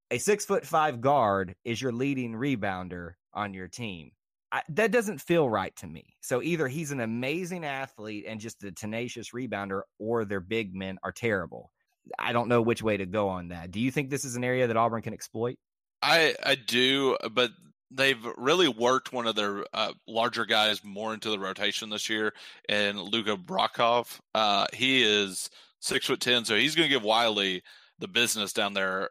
A 0.09 0.17
six 0.17 0.45
foot 0.45 0.65
five 0.65 1.01
guard 1.01 1.55
is 1.63 1.81
your 1.81 1.91
leading 1.91 2.33
rebounder 2.33 3.13
on 3.33 3.53
your 3.53 3.67
team. 3.67 4.11
I, 4.53 4.61
that 4.69 4.91
doesn't 4.91 5.21
feel 5.21 5.49
right 5.49 5.73
to 5.77 5.87
me. 5.87 6.15
So 6.19 6.41
either 6.41 6.67
he's 6.67 6.91
an 6.91 6.99
amazing 6.99 7.63
athlete 7.63 8.25
and 8.27 8.39
just 8.39 8.63
a 8.63 8.71
tenacious 8.71 9.31
rebounder, 9.31 9.81
or 9.97 10.25
their 10.25 10.41
big 10.41 10.75
men 10.75 10.97
are 11.03 11.13
terrible. 11.13 11.71
I 12.17 12.33
don't 12.33 12.49
know 12.49 12.61
which 12.61 12.81
way 12.81 12.97
to 12.97 13.05
go 13.05 13.29
on 13.29 13.49
that. 13.49 13.71
Do 13.71 13.79
you 13.79 13.91
think 13.91 14.09
this 14.09 14.25
is 14.25 14.35
an 14.35 14.43
area 14.43 14.67
that 14.67 14.77
Auburn 14.77 15.01
can 15.01 15.13
exploit? 15.13 15.57
I 16.01 16.35
I 16.43 16.55
do, 16.55 17.17
but 17.31 17.51
they've 17.91 18.23
really 18.37 18.67
worked 18.67 19.13
one 19.13 19.27
of 19.27 19.35
their 19.35 19.65
uh, 19.73 19.93
larger 20.07 20.45
guys 20.45 20.83
more 20.83 21.13
into 21.13 21.29
the 21.29 21.39
rotation 21.39 21.89
this 21.89 22.09
year, 22.09 22.33
and 22.69 22.99
Luka 22.99 23.37
Brakov. 23.37 24.19
Uh, 24.33 24.65
he 24.73 25.03
is 25.03 25.49
six 25.79 26.07
foot 26.07 26.19
ten, 26.19 26.45
so 26.45 26.55
he's 26.55 26.75
going 26.75 26.89
to 26.89 26.93
give 26.93 27.03
Wiley 27.03 27.61
the 27.99 28.07
business 28.07 28.53
down 28.53 28.73
there. 28.73 29.09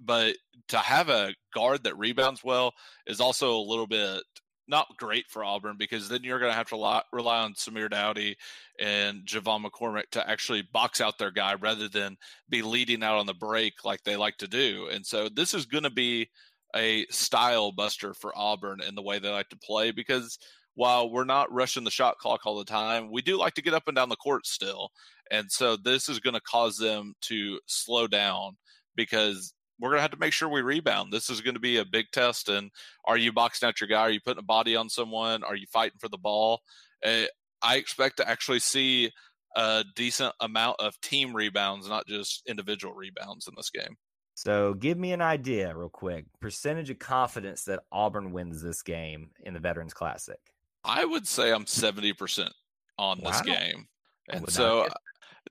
But 0.00 0.36
to 0.68 0.78
have 0.78 1.08
a 1.08 1.34
guard 1.54 1.84
that 1.84 1.98
rebounds 1.98 2.42
well 2.42 2.72
is 3.06 3.20
also 3.20 3.56
a 3.56 3.68
little 3.68 3.86
bit 3.86 4.22
not 4.70 4.96
great 4.96 5.28
for 5.28 5.44
Auburn 5.44 5.76
because 5.76 6.08
then 6.08 6.22
you're 6.22 6.38
going 6.38 6.50
to 6.50 6.56
have 6.56 6.68
to 6.68 6.76
rely, 6.76 7.02
rely 7.12 7.40
on 7.40 7.54
Samir 7.54 7.90
Doughty 7.90 8.36
and 8.78 9.24
J'Von 9.26 9.64
McCormick 9.64 10.10
to 10.12 10.30
actually 10.30 10.62
box 10.62 11.00
out 11.00 11.18
their 11.18 11.30
guy 11.30 11.54
rather 11.54 11.88
than 11.88 12.16
be 12.48 12.62
leading 12.62 13.02
out 13.02 13.18
on 13.18 13.26
the 13.26 13.34
break 13.34 13.84
like 13.84 14.02
they 14.04 14.16
like 14.16 14.36
to 14.38 14.48
do. 14.48 14.88
And 14.90 15.04
so 15.04 15.28
this 15.28 15.52
is 15.52 15.66
going 15.66 15.84
to 15.84 15.90
be 15.90 16.30
a 16.74 17.04
style 17.10 17.72
buster 17.72 18.14
for 18.14 18.32
Auburn 18.36 18.80
in 18.80 18.94
the 18.94 19.02
way 19.02 19.18
they 19.18 19.28
like 19.28 19.48
to 19.48 19.58
play 19.58 19.90
because 19.90 20.38
while 20.74 21.10
we're 21.10 21.24
not 21.24 21.52
rushing 21.52 21.84
the 21.84 21.90
shot 21.90 22.16
clock 22.18 22.46
all 22.46 22.56
the 22.56 22.64
time, 22.64 23.10
we 23.10 23.22
do 23.22 23.36
like 23.36 23.54
to 23.54 23.62
get 23.62 23.74
up 23.74 23.88
and 23.88 23.96
down 23.96 24.08
the 24.08 24.16
court 24.16 24.46
still. 24.46 24.90
And 25.30 25.50
so 25.50 25.76
this 25.76 26.08
is 26.08 26.20
going 26.20 26.34
to 26.34 26.40
cause 26.40 26.78
them 26.78 27.14
to 27.22 27.58
slow 27.66 28.06
down 28.06 28.56
because 28.96 29.52
we're 29.80 29.90
going 29.90 29.98
to 29.98 30.02
have 30.02 30.10
to 30.10 30.18
make 30.18 30.32
sure 30.32 30.48
we 30.48 30.62
rebound. 30.62 31.12
This 31.12 31.30
is 31.30 31.40
going 31.40 31.54
to 31.54 31.60
be 31.60 31.78
a 31.78 31.84
big 31.84 32.06
test. 32.12 32.48
And 32.48 32.70
are 33.04 33.16
you 33.16 33.32
boxing 33.32 33.68
out 33.68 33.80
your 33.80 33.88
guy? 33.88 34.00
Are 34.00 34.10
you 34.10 34.20
putting 34.20 34.40
a 34.40 34.42
body 34.42 34.76
on 34.76 34.88
someone? 34.88 35.42
Are 35.42 35.56
you 35.56 35.66
fighting 35.72 35.98
for 35.98 36.08
the 36.08 36.18
ball? 36.18 36.60
Uh, 37.04 37.24
I 37.62 37.76
expect 37.76 38.18
to 38.18 38.28
actually 38.28 38.60
see 38.60 39.10
a 39.56 39.84
decent 39.96 40.34
amount 40.40 40.76
of 40.80 41.00
team 41.00 41.34
rebounds, 41.34 41.88
not 41.88 42.06
just 42.06 42.42
individual 42.46 42.94
rebounds 42.94 43.48
in 43.48 43.54
this 43.56 43.70
game. 43.70 43.96
So, 44.34 44.74
give 44.74 44.96
me 44.96 45.12
an 45.12 45.20
idea, 45.20 45.76
real 45.76 45.90
quick. 45.90 46.24
Percentage 46.40 46.88
of 46.88 46.98
confidence 46.98 47.64
that 47.64 47.80
Auburn 47.92 48.32
wins 48.32 48.62
this 48.62 48.80
game 48.80 49.30
in 49.44 49.52
the 49.52 49.60
Veterans 49.60 49.92
Classic. 49.92 50.38
I 50.82 51.04
would 51.04 51.26
say 51.26 51.52
I'm 51.52 51.66
seventy 51.66 52.14
percent 52.14 52.52
on 52.96 53.20
wow. 53.20 53.30
this 53.30 53.42
game, 53.42 53.86
and 54.30 54.50
so 54.50 54.86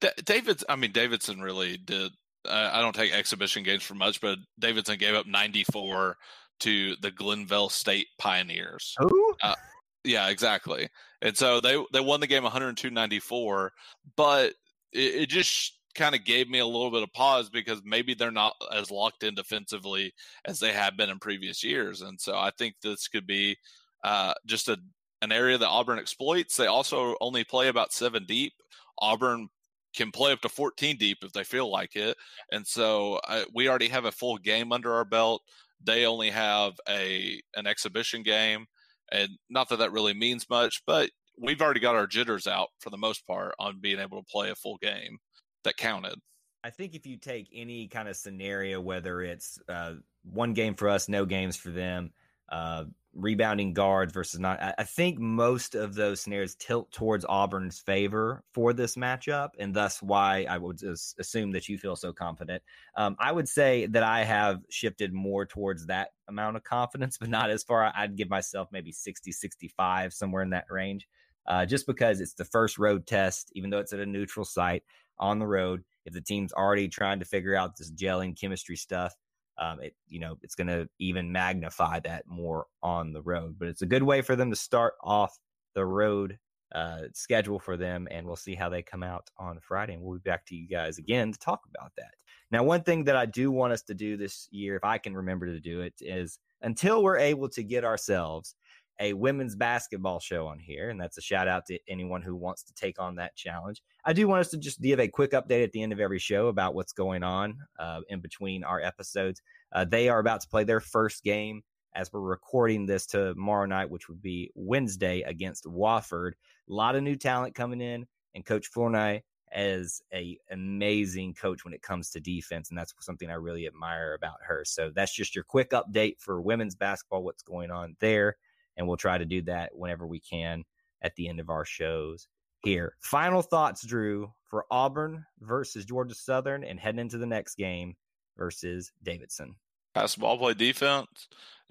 uh, 0.01 0.09
David. 0.25 0.63
I 0.67 0.75
mean, 0.75 0.91
Davidson 0.91 1.39
really 1.39 1.77
did 1.77 2.11
I 2.47 2.81
don't 2.81 2.95
take 2.95 3.13
exhibition 3.13 3.63
games 3.63 3.83
for 3.83 3.95
much, 3.95 4.21
but 4.21 4.37
Davidson 4.59 4.97
gave 4.97 5.15
up 5.15 5.27
94 5.27 6.15
to 6.61 6.95
the 7.01 7.11
Glenville 7.11 7.69
State 7.69 8.07
Pioneers. 8.17 8.95
Who? 8.99 9.35
Uh, 9.43 9.55
yeah, 10.03 10.29
exactly. 10.29 10.87
And 11.21 11.35
so 11.35 11.59
they 11.59 11.83
they 11.91 11.99
won 11.99 12.19
the 12.19 12.27
game 12.27 12.43
102-94, 12.43 13.69
but 14.15 14.53
it, 14.93 14.99
it 15.15 15.29
just 15.29 15.77
kind 15.95 16.15
of 16.15 16.23
gave 16.23 16.49
me 16.49 16.59
a 16.59 16.65
little 16.65 16.91
bit 16.91 17.03
of 17.03 17.11
pause 17.13 17.49
because 17.49 17.81
maybe 17.83 18.13
they're 18.13 18.31
not 18.31 18.53
as 18.73 18.91
locked 18.91 19.23
in 19.23 19.35
defensively 19.35 20.13
as 20.45 20.59
they 20.59 20.71
have 20.71 20.95
been 20.95 21.09
in 21.09 21.19
previous 21.19 21.63
years, 21.63 22.01
and 22.01 22.19
so 22.19 22.37
I 22.37 22.51
think 22.57 22.75
this 22.81 23.07
could 23.07 23.27
be 23.27 23.57
uh, 24.03 24.33
just 24.45 24.69
a 24.69 24.77
an 25.21 25.31
area 25.33 25.57
that 25.57 25.67
Auburn 25.67 25.99
exploits. 25.99 26.55
They 26.55 26.67
also 26.67 27.15
only 27.19 27.43
play 27.43 27.67
about 27.67 27.91
seven 27.91 28.25
deep. 28.25 28.53
Auburn 28.99 29.49
can 29.95 30.11
play 30.11 30.31
up 30.31 30.41
to 30.41 30.49
14 30.49 30.97
deep 30.97 31.19
if 31.21 31.31
they 31.31 31.43
feel 31.43 31.71
like 31.71 31.95
it. 31.95 32.17
And 32.51 32.65
so 32.65 33.19
uh, 33.27 33.43
we 33.53 33.67
already 33.67 33.89
have 33.89 34.05
a 34.05 34.11
full 34.11 34.37
game 34.37 34.71
under 34.71 34.93
our 34.93 35.05
belt. 35.05 35.41
They 35.83 36.05
only 36.05 36.29
have 36.29 36.73
a 36.87 37.41
an 37.55 37.65
exhibition 37.65 38.23
game, 38.23 38.65
and 39.11 39.29
not 39.49 39.69
that 39.69 39.79
that 39.79 39.93
really 39.93 40.13
means 40.13 40.49
much, 40.49 40.81
but 40.85 41.09
we've 41.37 41.61
already 41.61 41.79
got 41.79 41.95
our 41.95 42.07
jitters 42.07 42.47
out 42.47 42.67
for 42.79 42.89
the 42.89 42.97
most 42.97 43.25
part 43.25 43.55
on 43.59 43.79
being 43.79 43.99
able 43.99 44.21
to 44.21 44.31
play 44.31 44.49
a 44.49 44.55
full 44.55 44.77
game 44.81 45.17
that 45.63 45.77
counted. 45.77 46.15
I 46.63 46.69
think 46.69 46.93
if 46.93 47.05
you 47.05 47.17
take 47.17 47.47
any 47.53 47.87
kind 47.87 48.09
of 48.09 48.17
scenario, 48.17 48.81
whether 48.81 49.21
it's 49.21 49.57
uh, 49.69 49.93
one 50.23 50.53
game 50.53 50.75
for 50.75 50.89
us, 50.89 51.07
no 51.07 51.25
games 51.25 51.55
for 51.55 51.69
them, 51.69 52.11
uh, 52.51 52.85
rebounding 53.13 53.73
guards 53.73 54.13
versus 54.13 54.39
not. 54.39 54.59
I, 54.77 54.83
think 54.83 55.19
most 55.19 55.75
of 55.75 55.95
those 55.95 56.21
scenarios 56.21 56.55
tilt 56.55 56.91
towards 56.91 57.25
Auburn's 57.27 57.79
favor 57.79 58.43
for 58.53 58.73
this 58.73 58.95
matchup, 58.95 59.49
and 59.59 59.73
thus 59.73 60.01
why 60.01 60.45
I 60.49 60.57
would 60.57 60.81
assume 60.83 61.51
that 61.51 61.67
you 61.67 61.77
feel 61.77 61.95
so 61.95 62.13
confident. 62.13 62.61
Um, 62.95 63.15
I 63.19 63.31
would 63.31 63.49
say 63.49 63.87
that 63.87 64.03
I 64.03 64.23
have 64.23 64.61
shifted 64.69 65.13
more 65.13 65.45
towards 65.45 65.87
that 65.87 66.09
amount 66.27 66.57
of 66.57 66.63
confidence, 66.63 67.17
but 67.19 67.29
not 67.29 67.49
as 67.49 67.63
far. 67.63 67.91
I'd 67.95 68.15
give 68.15 68.29
myself 68.29 68.69
maybe 68.71 68.91
60, 68.91 69.31
65, 69.31 70.13
somewhere 70.13 70.43
in 70.43 70.51
that 70.51 70.65
range, 70.69 71.07
uh, 71.47 71.65
just 71.65 71.87
because 71.87 72.21
it's 72.21 72.33
the 72.33 72.45
first 72.45 72.77
road 72.77 73.07
test, 73.07 73.51
even 73.55 73.69
though 73.69 73.79
it's 73.79 73.93
at 73.93 73.99
a 73.99 74.05
neutral 74.05 74.45
site 74.45 74.83
on 75.17 75.39
the 75.39 75.47
road. 75.47 75.83
If 76.05 76.13
the 76.13 76.21
team's 76.21 76.53
already 76.53 76.87
trying 76.87 77.19
to 77.19 77.25
figure 77.25 77.55
out 77.55 77.75
this 77.75 77.91
gelling 77.91 78.39
chemistry 78.39 78.75
stuff, 78.75 79.13
um, 79.59 79.81
it 79.81 79.93
you 80.07 80.19
know 80.19 80.37
it's 80.41 80.55
going 80.55 80.67
to 80.67 80.87
even 80.99 81.31
magnify 81.31 81.99
that 82.01 82.25
more 82.27 82.65
on 82.81 83.13
the 83.13 83.21
road. 83.21 83.55
But 83.59 83.67
it's 83.67 83.81
a 83.81 83.87
good 83.87 84.03
way 84.03 84.21
for 84.21 84.35
them 84.35 84.49
to 84.49 84.55
start 84.55 84.93
off 85.03 85.37
the 85.75 85.85
road 85.85 86.37
uh, 86.73 87.03
schedule 87.13 87.59
for 87.59 87.77
them, 87.77 88.07
and 88.11 88.25
we'll 88.25 88.35
see 88.35 88.55
how 88.55 88.69
they 88.69 88.81
come 88.81 89.03
out 89.03 89.29
on 89.37 89.59
Friday. 89.59 89.93
And 89.93 90.03
we'll 90.03 90.19
be 90.19 90.29
back 90.29 90.45
to 90.47 90.55
you 90.55 90.67
guys 90.67 90.97
again 90.97 91.31
to 91.31 91.39
talk 91.39 91.61
about 91.75 91.91
that. 91.97 92.13
Now, 92.51 92.63
one 92.63 92.83
thing 92.83 93.03
that 93.03 93.15
I 93.15 93.25
do 93.25 93.51
want 93.51 93.73
us 93.73 93.83
to 93.83 93.93
do 93.93 94.17
this 94.17 94.47
year, 94.51 94.75
if 94.75 94.83
I 94.83 94.97
can 94.97 95.15
remember 95.15 95.45
to 95.45 95.59
do 95.59 95.81
it, 95.81 95.93
is 95.99 96.39
until 96.61 97.03
we're 97.03 97.17
able 97.17 97.49
to 97.49 97.63
get 97.63 97.85
ourselves 97.85 98.55
a 98.99 99.13
women's 99.13 99.55
basketball 99.55 100.19
show 100.19 100.47
on 100.47 100.59
here, 100.59 100.89
and 100.89 100.99
that's 100.99 101.17
a 101.17 101.21
shout 101.21 101.47
out 101.47 101.65
to 101.67 101.79
anyone 101.87 102.21
who 102.21 102.35
wants 102.35 102.63
to 102.63 102.73
take 102.73 102.99
on 102.99 103.15
that 103.15 103.35
challenge. 103.35 103.81
I 104.05 104.13
do 104.13 104.27
want 104.27 104.41
us 104.41 104.49
to 104.49 104.57
just 104.57 104.81
give 104.81 104.99
a 104.99 105.07
quick 105.07 105.31
update 105.31 105.63
at 105.63 105.71
the 105.71 105.81
end 105.81 105.93
of 105.93 105.99
every 105.99 106.19
show 106.19 106.47
about 106.47 106.75
what's 106.75 106.93
going 106.93 107.23
on 107.23 107.57
uh, 107.79 108.01
in 108.09 108.19
between 108.19 108.63
our 108.63 108.81
episodes. 108.81 109.41
Uh, 109.71 109.85
they 109.85 110.09
are 110.09 110.19
about 110.19 110.41
to 110.41 110.49
play 110.49 110.63
their 110.63 110.81
first 110.81 111.23
game 111.23 111.63
as 111.95 112.11
we're 112.11 112.19
recording 112.19 112.85
this 112.85 113.05
tomorrow 113.05 113.65
night, 113.65 113.89
which 113.89 114.09
would 114.09 114.21
be 114.21 114.51
Wednesday 114.53 115.21
against 115.21 115.65
Wofford. 115.65 116.31
A 116.69 116.73
lot 116.73 116.95
of 116.95 117.03
new 117.03 117.15
talent 117.15 117.55
coming 117.55 117.81
in, 117.81 118.05
and 118.35 118.45
Coach 118.45 118.67
Flournoy 118.67 119.21
is 119.55 120.03
a 120.13 120.37
amazing 120.51 121.33
coach 121.33 121.65
when 121.65 121.73
it 121.73 121.81
comes 121.81 122.11
to 122.11 122.19
defense, 122.19 122.69
and 122.69 122.77
that's 122.77 122.93
something 122.99 123.31
I 123.31 123.35
really 123.35 123.65
admire 123.65 124.13
about 124.13 124.37
her. 124.45 124.63
So 124.65 124.91
that's 124.93 125.15
just 125.15 125.33
your 125.33 125.45
quick 125.45 125.71
update 125.71 126.19
for 126.19 126.41
women's 126.41 126.75
basketball, 126.75 127.23
what's 127.23 127.41
going 127.41 127.71
on 127.71 127.95
there 127.99 128.35
and 128.79 128.87
we'll 128.87 128.97
try 128.97 129.17
to 129.17 129.25
do 129.25 129.43
that 129.43 129.75
whenever 129.75 130.07
we 130.07 130.21
can 130.21 130.63
at 131.03 131.15
the 131.15 131.27
end 131.27 131.39
of 131.39 131.49
our 131.49 131.65
shows 131.65 132.27
here. 132.63 132.95
Final 133.01 133.41
thoughts, 133.41 133.85
Drew, 133.85 134.31
for 134.45 134.65
Auburn 134.71 135.25
versus 135.41 135.85
Georgia 135.85 136.15
Southern 136.15 136.63
and 136.63 136.79
heading 136.79 136.99
into 136.99 137.17
the 137.17 137.25
next 137.25 137.55
game 137.55 137.95
versus 138.37 138.91
Davidson. 139.03 139.55
Pass 139.93 140.15
ball 140.15 140.37
play 140.37 140.53
defense. 140.53 141.27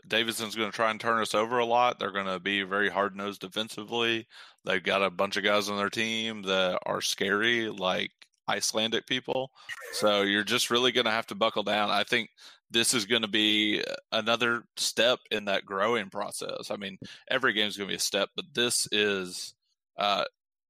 Davidson's 0.06 0.54
going 0.54 0.70
to 0.70 0.76
try 0.76 0.90
and 0.90 1.00
turn 1.00 1.20
us 1.20 1.34
over 1.34 1.58
a 1.58 1.64
lot. 1.64 1.98
They're 1.98 2.12
going 2.12 2.26
to 2.26 2.38
be 2.38 2.62
very 2.62 2.90
hard 2.90 3.16
nosed 3.16 3.40
defensively. 3.40 4.26
They've 4.64 4.82
got 4.82 5.02
a 5.02 5.10
bunch 5.10 5.36
of 5.36 5.44
guys 5.44 5.68
on 5.68 5.76
their 5.78 5.90
team 5.90 6.42
that 6.42 6.78
are 6.84 7.00
scary, 7.00 7.68
like 7.68 8.10
Icelandic 8.48 9.06
people. 9.06 9.50
So 9.92 10.22
you're 10.22 10.44
just 10.44 10.70
really 10.70 10.92
going 10.92 11.06
to 11.06 11.10
have 11.10 11.26
to 11.28 11.34
buckle 11.34 11.62
down. 11.62 11.90
I 11.90 12.04
think 12.04 12.30
this 12.70 12.94
is 12.94 13.06
going 13.06 13.22
to 13.22 13.28
be 13.28 13.82
another 14.12 14.64
step 14.76 15.18
in 15.30 15.46
that 15.46 15.64
growing 15.64 16.10
process. 16.10 16.70
I 16.70 16.76
mean, 16.76 16.98
every 17.30 17.52
game 17.52 17.68
is 17.68 17.76
going 17.76 17.88
to 17.88 17.92
be 17.92 17.96
a 17.96 18.00
step, 18.00 18.28
but 18.36 18.44
this 18.54 18.86
is 18.92 19.54
uh, 19.96 20.24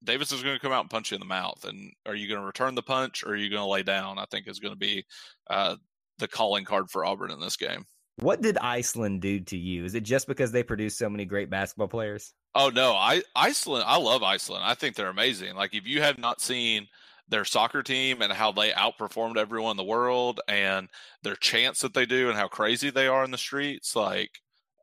Davis 0.04 0.32
is 0.32 0.42
going 0.42 0.54
to 0.54 0.60
come 0.60 0.72
out 0.72 0.82
and 0.82 0.90
punch 0.90 1.10
you 1.10 1.16
in 1.16 1.20
the 1.20 1.26
mouth. 1.26 1.64
And 1.64 1.92
are 2.06 2.14
you 2.14 2.28
going 2.28 2.40
to 2.40 2.46
return 2.46 2.74
the 2.74 2.82
punch 2.82 3.24
or 3.24 3.30
are 3.30 3.36
you 3.36 3.50
going 3.50 3.62
to 3.62 3.68
lay 3.68 3.82
down? 3.82 4.18
I 4.18 4.26
think 4.30 4.46
is 4.46 4.60
going 4.60 4.74
to 4.74 4.78
be 4.78 5.04
uh, 5.50 5.76
the 6.18 6.28
calling 6.28 6.64
card 6.64 6.90
for 6.90 7.04
Auburn 7.04 7.30
in 7.30 7.40
this 7.40 7.56
game. 7.56 7.84
What 8.20 8.42
did 8.42 8.58
Iceland 8.58 9.22
do 9.22 9.40
to 9.40 9.56
you? 9.56 9.84
Is 9.84 9.94
it 9.94 10.02
just 10.02 10.26
because 10.26 10.50
they 10.50 10.64
produce 10.64 10.98
so 10.98 11.08
many 11.08 11.24
great 11.24 11.50
basketball 11.50 11.88
players? 11.88 12.32
Oh 12.54 12.70
no, 12.70 12.92
I 12.92 13.22
Iceland. 13.36 13.84
I 13.86 13.98
love 13.98 14.24
Iceland. 14.24 14.64
I 14.64 14.74
think 14.74 14.96
they're 14.96 15.08
amazing. 15.08 15.54
Like 15.54 15.74
if 15.74 15.86
you 15.86 16.02
have 16.02 16.18
not 16.18 16.40
seen 16.40 16.88
their 17.28 17.44
soccer 17.44 17.82
team 17.82 18.22
and 18.22 18.32
how 18.32 18.52
they 18.52 18.70
outperformed 18.70 19.36
everyone 19.36 19.72
in 19.72 19.76
the 19.76 19.84
world 19.84 20.40
and 20.48 20.88
their 21.22 21.36
chants 21.36 21.80
that 21.80 21.94
they 21.94 22.06
do 22.06 22.28
and 22.28 22.38
how 22.38 22.48
crazy 22.48 22.90
they 22.90 23.06
are 23.06 23.24
in 23.24 23.30
the 23.30 23.38
streets, 23.38 23.94
like 23.94 24.30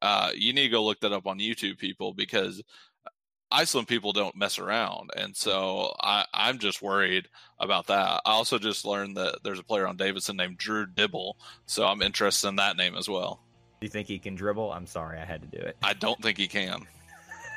uh, 0.02 0.32
you 0.36 0.54
need 0.54 0.64
to 0.64 0.70
go 0.70 0.84
look 0.84 1.00
that 1.00 1.14
up 1.14 1.28
on 1.28 1.40
YouTube, 1.40 1.78
people, 1.78 2.14
because 2.14 2.62
Iceland 3.52 3.88
people 3.88 4.12
don't 4.12 4.36
mess 4.36 4.60
around, 4.60 5.12
and 5.16 5.36
so 5.36 5.96
I, 6.00 6.26
I'm 6.34 6.60
just 6.60 6.82
worried 6.82 7.28
about 7.60 7.88
that. 7.88 8.22
I 8.26 8.32
also 8.32 8.58
just 8.58 8.86
learned 8.86 9.18
that 9.18 9.40
there's 9.44 9.60
a 9.60 9.64
player 9.64 9.88
on 9.88 9.98
Davidson 9.98 10.36
named 10.36 10.58
Drew 10.58 10.86
Dibble, 10.86 11.38
so 11.66 11.86
I'm 11.86 12.02
interested 12.02 12.50
in 12.50 12.58
that 12.58 12.76
name 12.76 12.96
as 12.96 13.08
well. 13.08 13.42
Do 13.80 13.86
you 13.86 13.90
think 13.90 14.08
he 14.08 14.20
can 14.20 14.36
dribble? 14.36 14.72
I'm 14.72 14.88
sorry, 14.88 15.20
I 15.20 15.26
had 15.26 15.42
to 15.42 15.48
do 15.48 15.64
it. 15.64 15.78
I 15.84 15.94
don't 15.94 16.22
think 16.22 16.38
he 16.38 16.48
can. 16.48 16.82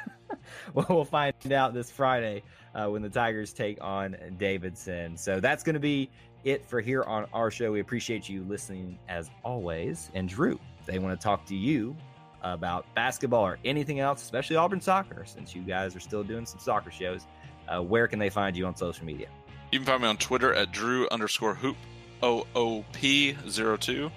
well, 0.74 0.87
we'll 0.88 1.05
find 1.05 1.53
out 1.53 1.74
this 1.74 1.90
Friday 1.90 2.42
uh, 2.74 2.87
when 2.87 3.02
the 3.02 3.09
Tigers 3.09 3.52
take 3.52 3.78
on 3.83 4.16
Davidson. 4.38 5.16
So 5.16 5.40
that's 5.40 5.62
going 5.62 5.74
to 5.74 5.81
be 5.81 6.11
it 6.44 6.68
for 6.68 6.81
here 6.81 7.02
on 7.02 7.26
our 7.33 7.50
show. 7.50 7.72
We 7.72 7.81
appreciate 7.81 8.28
you 8.28 8.44
listening 8.44 8.98
as 9.09 9.31
always. 9.44 10.11
And 10.14 10.28
Drew, 10.28 10.59
if 10.81 10.87
they 10.87 10.98
want 10.98 11.18
to 11.18 11.22
talk 11.22 11.44
to 11.46 11.57
you 11.57 11.96
about 12.42 12.87
basketball 12.94 13.44
or 13.44 13.59
anything 13.64 14.00
else, 14.00 14.22
especially 14.22 14.57
Auburn 14.57 14.81
soccer, 14.81 15.24
since 15.26 15.54
you 15.54 15.62
guys 15.62 15.96
are 15.96 16.00
still 16.00 16.22
doing 16.22 16.46
some 16.46 16.61
soccer 16.61 16.90
shows, 16.90 17.26
uh, 17.68 17.83
where 17.83 18.07
can 18.07 18.18
they 18.18 18.31
find 18.31 18.57
you 18.57 18.66
on 18.66 18.76
social 18.76 19.04
media? 19.04 19.28
You 19.72 19.81
can 19.81 19.87
find 19.87 20.02
me 20.02 20.09
on 20.09 20.16
Twitter 20.16 20.54
at 20.54 20.72
Drew 20.72 21.09
underscore 21.11 21.54
hoop 21.54 21.76
OOP02. 22.22 24.11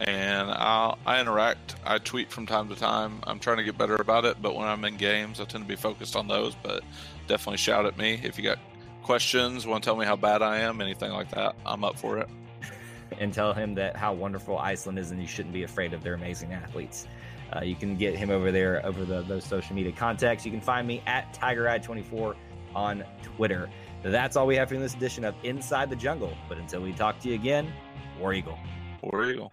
And 0.00 0.50
I'll, 0.50 0.98
I 1.06 1.20
interact. 1.20 1.76
I 1.84 1.98
tweet 1.98 2.30
from 2.30 2.46
time 2.46 2.68
to 2.68 2.76
time. 2.76 3.20
I'm 3.24 3.38
trying 3.38 3.56
to 3.56 3.64
get 3.64 3.76
better 3.76 3.96
about 3.96 4.24
it, 4.24 4.40
but 4.40 4.54
when 4.54 4.68
I'm 4.68 4.84
in 4.84 4.96
games, 4.96 5.40
I 5.40 5.44
tend 5.44 5.64
to 5.64 5.68
be 5.68 5.76
focused 5.76 6.14
on 6.14 6.28
those. 6.28 6.54
But 6.54 6.84
definitely 7.26 7.58
shout 7.58 7.84
at 7.84 7.98
me 7.98 8.20
if 8.22 8.38
you 8.38 8.44
got 8.44 8.58
questions, 9.02 9.66
want 9.66 9.82
to 9.82 9.88
tell 9.88 9.96
me 9.96 10.04
how 10.04 10.16
bad 10.16 10.42
I 10.42 10.58
am, 10.58 10.80
anything 10.80 11.12
like 11.12 11.30
that. 11.30 11.56
I'm 11.64 11.82
up 11.82 11.98
for 11.98 12.18
it. 12.18 12.28
and 13.18 13.32
tell 13.32 13.54
him 13.54 13.74
that 13.74 13.96
how 13.96 14.12
wonderful 14.12 14.58
Iceland 14.58 14.98
is, 14.98 15.10
and 15.10 15.20
you 15.20 15.26
shouldn't 15.26 15.54
be 15.54 15.62
afraid 15.62 15.94
of 15.94 16.02
their 16.02 16.14
amazing 16.14 16.52
athletes. 16.52 17.08
Uh, 17.54 17.62
you 17.62 17.74
can 17.74 17.96
get 17.96 18.14
him 18.14 18.30
over 18.30 18.52
there 18.52 18.84
over 18.84 19.04
the, 19.04 19.22
those 19.22 19.44
social 19.44 19.74
media 19.74 19.92
contacts. 19.92 20.44
You 20.44 20.52
can 20.52 20.60
find 20.60 20.86
me 20.86 21.02
at 21.06 21.32
TigerEye24 21.32 22.36
on 22.74 23.04
Twitter. 23.22 23.70
That's 24.02 24.36
all 24.36 24.46
we 24.46 24.56
have 24.56 24.68
for 24.68 24.76
this 24.76 24.94
edition 24.94 25.24
of 25.24 25.34
Inside 25.42 25.90
the 25.90 25.96
Jungle. 25.96 26.36
But 26.48 26.58
until 26.58 26.82
we 26.82 26.92
talk 26.92 27.18
to 27.20 27.28
you 27.28 27.34
again, 27.34 27.72
War 28.20 28.34
Eagle. 28.34 28.58
War 29.02 29.24
Eagle. 29.24 29.52